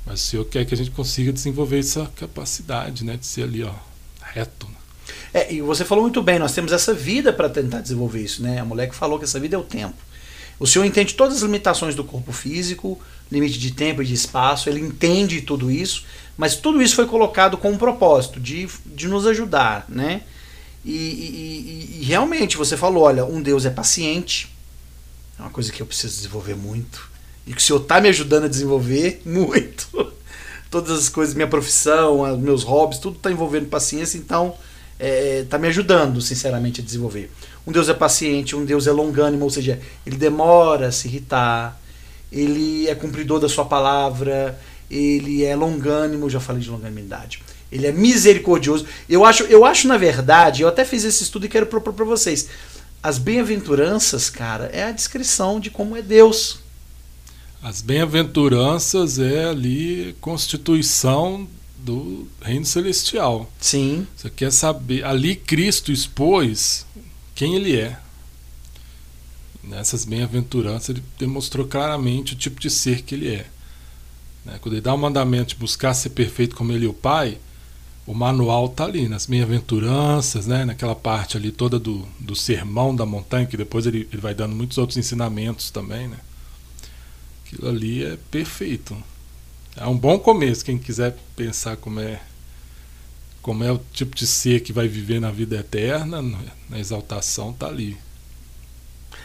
[0.04, 3.16] Mas o Senhor quer que a gente consiga desenvolver essa capacidade, né?
[3.16, 3.72] De ser ali, ó,
[4.22, 4.66] reto.
[4.66, 4.74] Né?
[5.32, 8.58] É, e você falou muito bem, nós temos essa vida para tentar desenvolver isso, né?
[8.58, 9.96] A mulher que falou que essa vida é o tempo.
[10.58, 14.68] O Senhor entende todas as limitações do corpo físico, limite de tempo e de espaço,
[14.68, 16.04] ele entende tudo isso,
[16.36, 20.22] mas tudo isso foi colocado com um propósito de, de nos ajudar, né?
[20.84, 24.54] E, e, e, realmente você falou: olha, um Deus é paciente,
[25.38, 27.09] é uma coisa que eu preciso desenvolver muito,
[27.50, 30.12] e que o Senhor está me ajudando a desenvolver muito.
[30.70, 34.54] Todas as coisas, minha profissão, meus hobbies, tudo está envolvendo paciência, então
[34.96, 37.28] está é, me ajudando, sinceramente, a desenvolver.
[37.66, 41.76] Um Deus é paciente, um Deus é longânimo, ou seja, ele demora a se irritar,
[42.30, 44.56] ele é cumpridor da sua palavra,
[44.88, 47.42] ele é longânimo, já falei de longanimidade
[47.72, 48.84] ele é misericordioso.
[49.08, 52.04] Eu acho, eu acho na verdade, eu até fiz esse estudo e quero propor para
[52.04, 52.48] vocês.
[53.00, 56.58] As bem-aventuranças, cara, é a descrição de como é Deus.
[57.62, 61.46] As bem-aventuranças é ali constituição
[61.78, 63.50] do reino celestial.
[63.60, 64.06] Sim.
[64.16, 65.04] Você quer saber?
[65.04, 66.86] Ali Cristo expôs
[67.34, 67.98] quem ele é.
[69.62, 73.46] Nessas bem-aventuranças ele demonstrou claramente o tipo de ser que ele é.
[74.44, 74.58] Né?
[74.60, 77.38] Quando ele dá o mandamento de buscar ser perfeito como ele e o Pai,
[78.06, 80.64] o manual está ali, nas bem-aventuranças, né?
[80.64, 84.56] naquela parte ali toda do, do sermão da montanha, que depois ele, ele vai dando
[84.56, 86.08] muitos outros ensinamentos também.
[86.08, 86.16] Né?
[87.52, 88.96] Aquilo ali é perfeito.
[89.76, 92.20] É um bom começo, quem quiser pensar como é
[93.42, 96.22] como é o tipo de ser que vai viver na vida eterna,
[96.68, 97.96] na exaltação, está ali.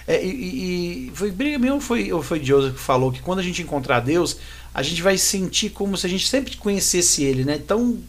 [0.08, 3.44] É, e, e, foi briga mesmo foi, ou foi Joseph que falou que quando a
[3.44, 4.38] gente encontrar Deus,
[4.74, 7.58] a gente vai sentir como se a gente sempre conhecesse Ele, né?
[7.58, 8.00] Tão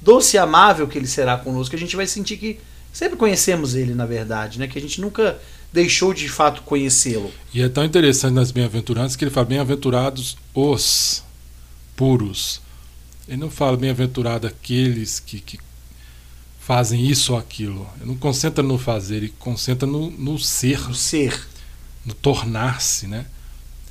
[0.00, 2.58] doce e amável que Ele será conosco, a gente vai sentir que
[2.92, 4.66] sempre conhecemos Ele, na verdade, né?
[4.66, 5.38] Que a gente nunca
[5.74, 7.32] deixou de fato conhecê-lo.
[7.52, 11.24] E é tão interessante nas bem-aventuranças que ele fala: bem-aventurados os
[11.96, 12.60] puros.
[13.26, 15.58] Ele não fala bem-aventurado aqueles que, que
[16.60, 17.88] fazem isso ou aquilo.
[17.96, 20.80] Ele não concentra no fazer, ele concentra no, no ser.
[20.88, 21.48] No ser.
[22.06, 23.26] No tornar-se, né?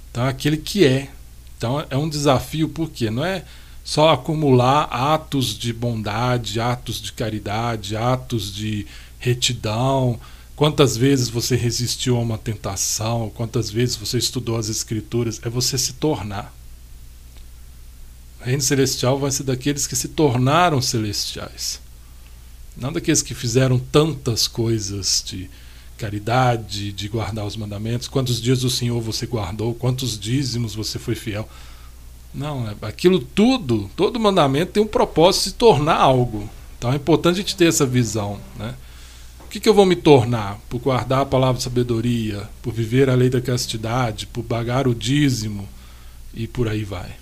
[0.10, 1.10] Então, aquele que é.
[1.58, 3.44] Então, é um desafio, porque não é
[3.84, 8.86] só acumular atos de bondade, atos de caridade, atos de
[9.20, 10.20] retidão.
[10.56, 15.78] Quantas vezes você resistiu a uma tentação, quantas vezes você estudou as Escrituras, é você
[15.78, 16.54] se tornar.
[18.40, 21.82] O reino celestial vai ser daqueles que se tornaram celestiais.
[22.78, 25.50] Não daqueles que fizeram tantas coisas de
[25.98, 28.08] caridade, de guardar os mandamentos.
[28.08, 29.74] Quantos dias do Senhor você guardou?
[29.74, 31.48] Quantos dízimos você foi fiel?
[32.34, 36.50] Não, é, aquilo tudo, todo mandamento tem um propósito de se tornar algo.
[36.78, 38.40] Então é importante a gente ter essa visão.
[38.58, 38.76] Né?
[39.54, 40.60] Que, que eu vou me tornar?
[40.68, 44.96] Por guardar a palavra de sabedoria, por viver a lei da castidade, por pagar o
[44.96, 45.70] dízimo
[46.34, 47.16] e por aí vai.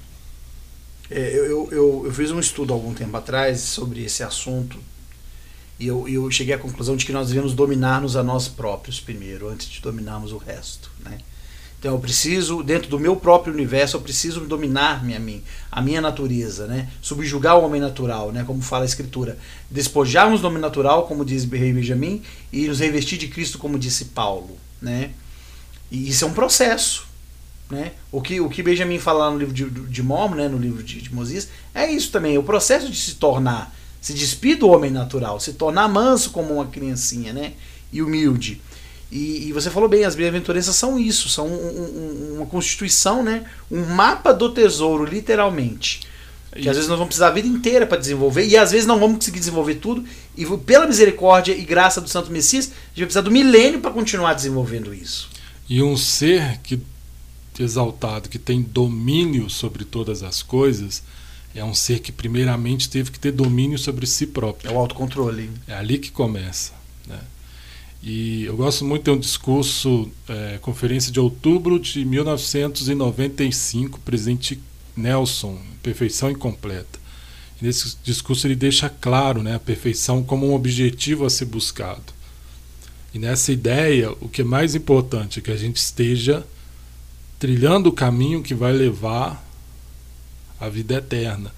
[1.10, 4.80] É, eu, eu, eu, fiz um estudo algum tempo atrás sobre esse assunto
[5.78, 9.50] e eu, eu cheguei à conclusão de que nós devemos dominar-nos a nós próprios primeiro,
[9.50, 10.90] antes de dominarmos o resto.
[11.04, 11.18] Né?
[11.82, 16.00] Então eu preciso, dentro do meu próprio universo, eu preciso dominar-me a mim, a minha
[16.00, 16.88] natureza, né?
[17.02, 18.44] subjugar o homem natural, né?
[18.46, 19.36] como fala a Escritura.
[19.68, 22.22] Despojarmos do homem natural, como diz Rei Benjamin,
[22.54, 24.60] e nos revestir de Cristo, como disse Paulo.
[24.80, 25.10] Né?
[25.90, 27.08] E isso é um processo.
[27.68, 27.94] Né?
[28.12, 30.48] O, que, o que Benjamin fala lá no livro de, de Mormon, né?
[30.48, 34.16] no livro de, de Mosias, é isso também, é o processo de se tornar se
[34.16, 37.54] despir do homem natural, se tornar manso como uma criancinha, né?
[37.94, 38.60] E humilde.
[39.12, 43.44] E, e você falou bem, as bem-aventuranças são isso, são um, um, uma constituição, né?
[43.70, 46.02] Um mapa do tesouro, literalmente.
[46.54, 49.00] Que às vezes nós vamos precisar a vida inteira para desenvolver, e às vezes não
[49.00, 50.04] vamos conseguir desenvolver tudo,
[50.36, 53.92] e pela misericórdia e graça do Santo Messias, a gente vai precisar do milênio para
[53.92, 55.30] continuar desenvolvendo isso.
[55.70, 56.82] E um ser que
[57.60, 61.04] exaltado, que tem domínio sobre todas as coisas,
[61.54, 64.70] é um ser que primeiramente teve que ter domínio sobre si próprio.
[64.70, 65.50] É o autocontrole.
[65.68, 66.74] É ali que começa.
[67.06, 67.20] Né?
[68.04, 74.60] E eu gosto muito de um discurso, é, conferência de outubro de 1995, presidente
[74.98, 77.00] Nelson, Perfeição Incompleta.
[77.62, 82.12] E nesse discurso ele deixa claro né, a perfeição como um objetivo a ser buscado.
[83.14, 86.46] E nessa ideia, o que é mais importante é que a gente esteja
[87.38, 89.46] trilhando o caminho que vai levar
[90.60, 91.54] a vida eterna.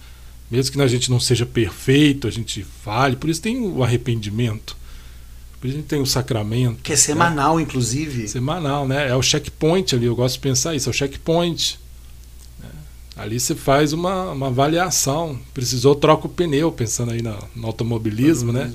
[0.50, 4.76] Mesmo que a gente não seja perfeito, a gente fale, por isso tem o arrependimento.
[5.64, 6.82] Por isso a gente tem o sacramento.
[6.84, 7.64] Que é semanal, né?
[7.64, 8.28] inclusive.
[8.28, 9.08] Semanal, né?
[9.08, 11.80] É o checkpoint ali, eu gosto de pensar isso, é o checkpoint.
[12.60, 12.70] Né?
[13.16, 15.40] Ali você faz uma, uma avaliação.
[15.54, 18.74] Precisou, troca o pneu, pensando aí no, no automobilismo, né?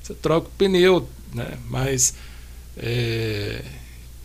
[0.00, 1.58] Você troca o pneu, né?
[1.68, 2.14] Mas.
[2.76, 3.64] É...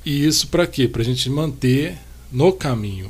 [0.05, 0.87] E isso para quê?
[0.87, 1.97] Para a gente manter
[2.31, 3.09] no caminho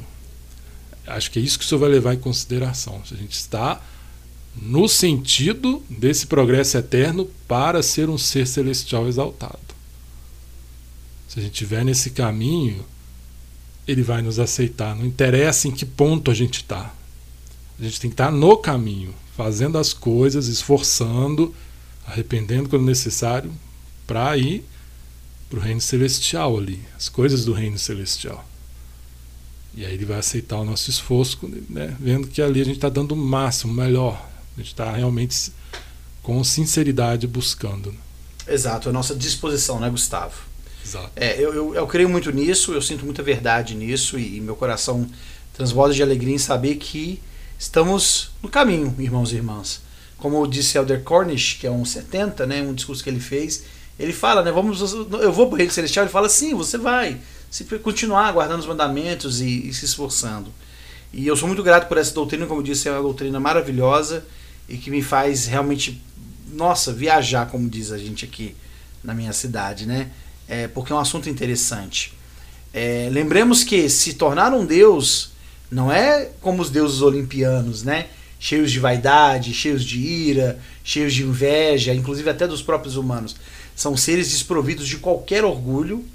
[1.06, 3.02] acho que é isso que o senhor vai levar em consideração.
[3.06, 3.82] Se a gente está
[4.56, 9.60] no sentido desse progresso eterno para ser um ser celestial exaltado.
[11.28, 12.86] Se a gente estiver nesse caminho,
[13.88, 14.96] ele vai nos aceitar.
[14.96, 16.94] Não interessa em que ponto a gente está.
[17.80, 21.54] A gente tem que estar no caminho, fazendo as coisas, esforçando,
[22.06, 23.52] arrependendo quando necessário,
[24.06, 24.64] para ir
[25.50, 28.48] para o reino celestial ali, as coisas do reino celestial.
[29.76, 31.40] E aí ele vai aceitar o nosso esforço,
[31.70, 34.33] né, vendo que ali a gente está dando o máximo, o melhor.
[34.56, 35.52] A gente está realmente
[36.22, 37.92] com sinceridade buscando.
[37.92, 37.98] Né.
[38.48, 40.36] Exato, a nossa disposição, né, Gustavo?
[40.86, 41.12] Exato.
[41.16, 44.56] É, eu, eu, eu, creio muito nisso, eu sinto muita verdade nisso e, e meu
[44.56, 45.08] coração
[45.54, 47.22] transborda de alegria em saber que
[47.58, 49.82] estamos no caminho, irmãos e irmãs.
[50.18, 53.64] Como disse Elder Cornish, que é um 70, né, um discurso que ele fez,
[53.98, 57.20] ele fala, né, vamos, eu vou para o reino celestial, ele fala, sim, você vai
[57.50, 60.52] se continuar guardando os mandamentos e, e, se esforçando.
[61.14, 64.26] E eu sou muito grato por essa doutrina, como eu disse, é uma doutrina maravilhosa
[64.68, 66.02] e que me faz realmente,
[66.52, 68.56] nossa, viajar, como diz a gente aqui
[69.04, 70.10] na minha cidade, né?
[70.48, 72.14] É, porque é um assunto interessante.
[72.74, 75.32] É, lembremos que se tornar um Deus
[75.74, 78.06] Não é como os deuses olimpianos, né?
[78.40, 83.36] Cheios de vaidade, cheios de ira, cheios de inveja, inclusive até dos próprios humanos.
[83.76, 86.06] São seres desprovidos de qualquer orgulho.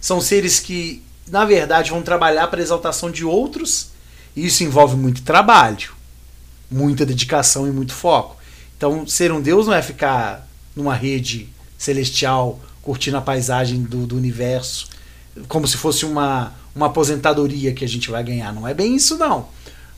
[0.00, 3.88] São seres que, na verdade, vão trabalhar para a exaltação de outros.
[4.34, 5.92] E isso envolve muito trabalho,
[6.72, 8.36] muita dedicação e muito foco.
[8.76, 11.48] Então, ser um Deus não é ficar numa rede
[11.78, 14.88] celestial curtindo a paisagem do, do universo,
[15.48, 18.52] como se fosse uma, uma aposentadoria que a gente vai ganhar.
[18.52, 19.48] Não é bem isso, não.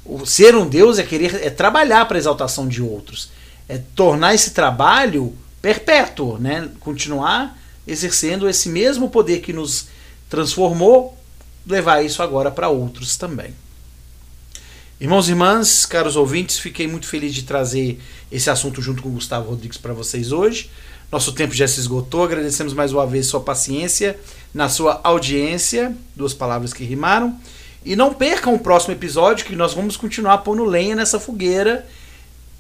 [0.05, 3.31] O ser um Deus é querer é trabalhar para a exaltação de outros,
[3.69, 6.69] é tornar esse trabalho perpétuo, né?
[6.81, 9.87] Continuar exercendo esse mesmo poder que nos
[10.29, 11.19] transformou,
[11.67, 13.55] levar isso agora para outros também.
[15.05, 18.01] Irmãos e irmãs, caros ouvintes, fiquei muito feliz de trazer
[18.33, 20.71] esse assunto junto com o Gustavo Rodrigues para vocês hoje.
[21.13, 24.19] Nosso tempo já se esgotou, agradecemos mais uma vez sua paciência
[24.55, 27.39] na sua audiência, duas palavras que rimaram.
[27.85, 31.87] E não percam o próximo episódio, que nós vamos continuar pondo lenha nessa fogueira.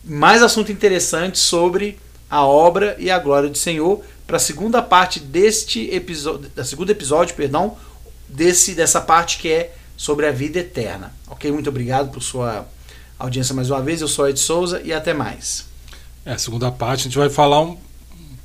[0.05, 5.18] Mais assunto interessante sobre a obra e a glória do Senhor para a segunda parte
[5.18, 7.78] deste episódio, da segundo episódio, perdão,
[8.28, 11.12] desse dessa parte que é sobre a vida eterna.
[11.28, 11.51] OK?
[11.51, 12.66] Muito obrigado por sua
[13.18, 14.01] audiência mais uma vez.
[14.01, 15.66] Eu sou Ed Souza e até mais.
[16.24, 17.76] É, a segunda parte a gente vai falar um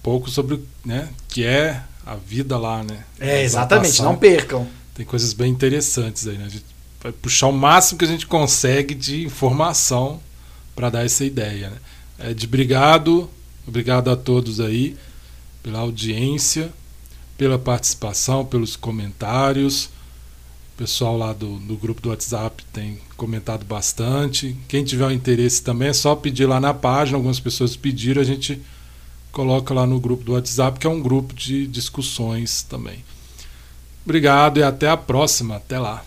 [0.03, 3.03] pouco sobre né, que é a vida lá, né?
[3.19, 4.67] É, exatamente, não percam.
[4.95, 6.45] Tem coisas bem interessantes aí, né?
[6.45, 6.65] A gente
[7.01, 10.19] vai puxar o máximo que a gente consegue de informação
[10.75, 11.69] para dar essa ideia.
[11.69, 11.77] Né?
[12.19, 13.29] É, de obrigado,
[13.67, 14.97] obrigado a todos aí
[15.63, 16.71] pela audiência,
[17.37, 19.89] pela participação, pelos comentários.
[20.79, 24.55] Pessoal lá do, do grupo do WhatsApp tem comentado bastante.
[24.65, 27.17] Quem tiver interesse também é só pedir lá na página.
[27.17, 28.61] Algumas pessoas pediram, a gente
[29.29, 33.03] coloca lá no grupo do WhatsApp, que é um grupo de discussões também.
[34.05, 35.57] Obrigado e até a próxima.
[35.57, 36.01] Até lá.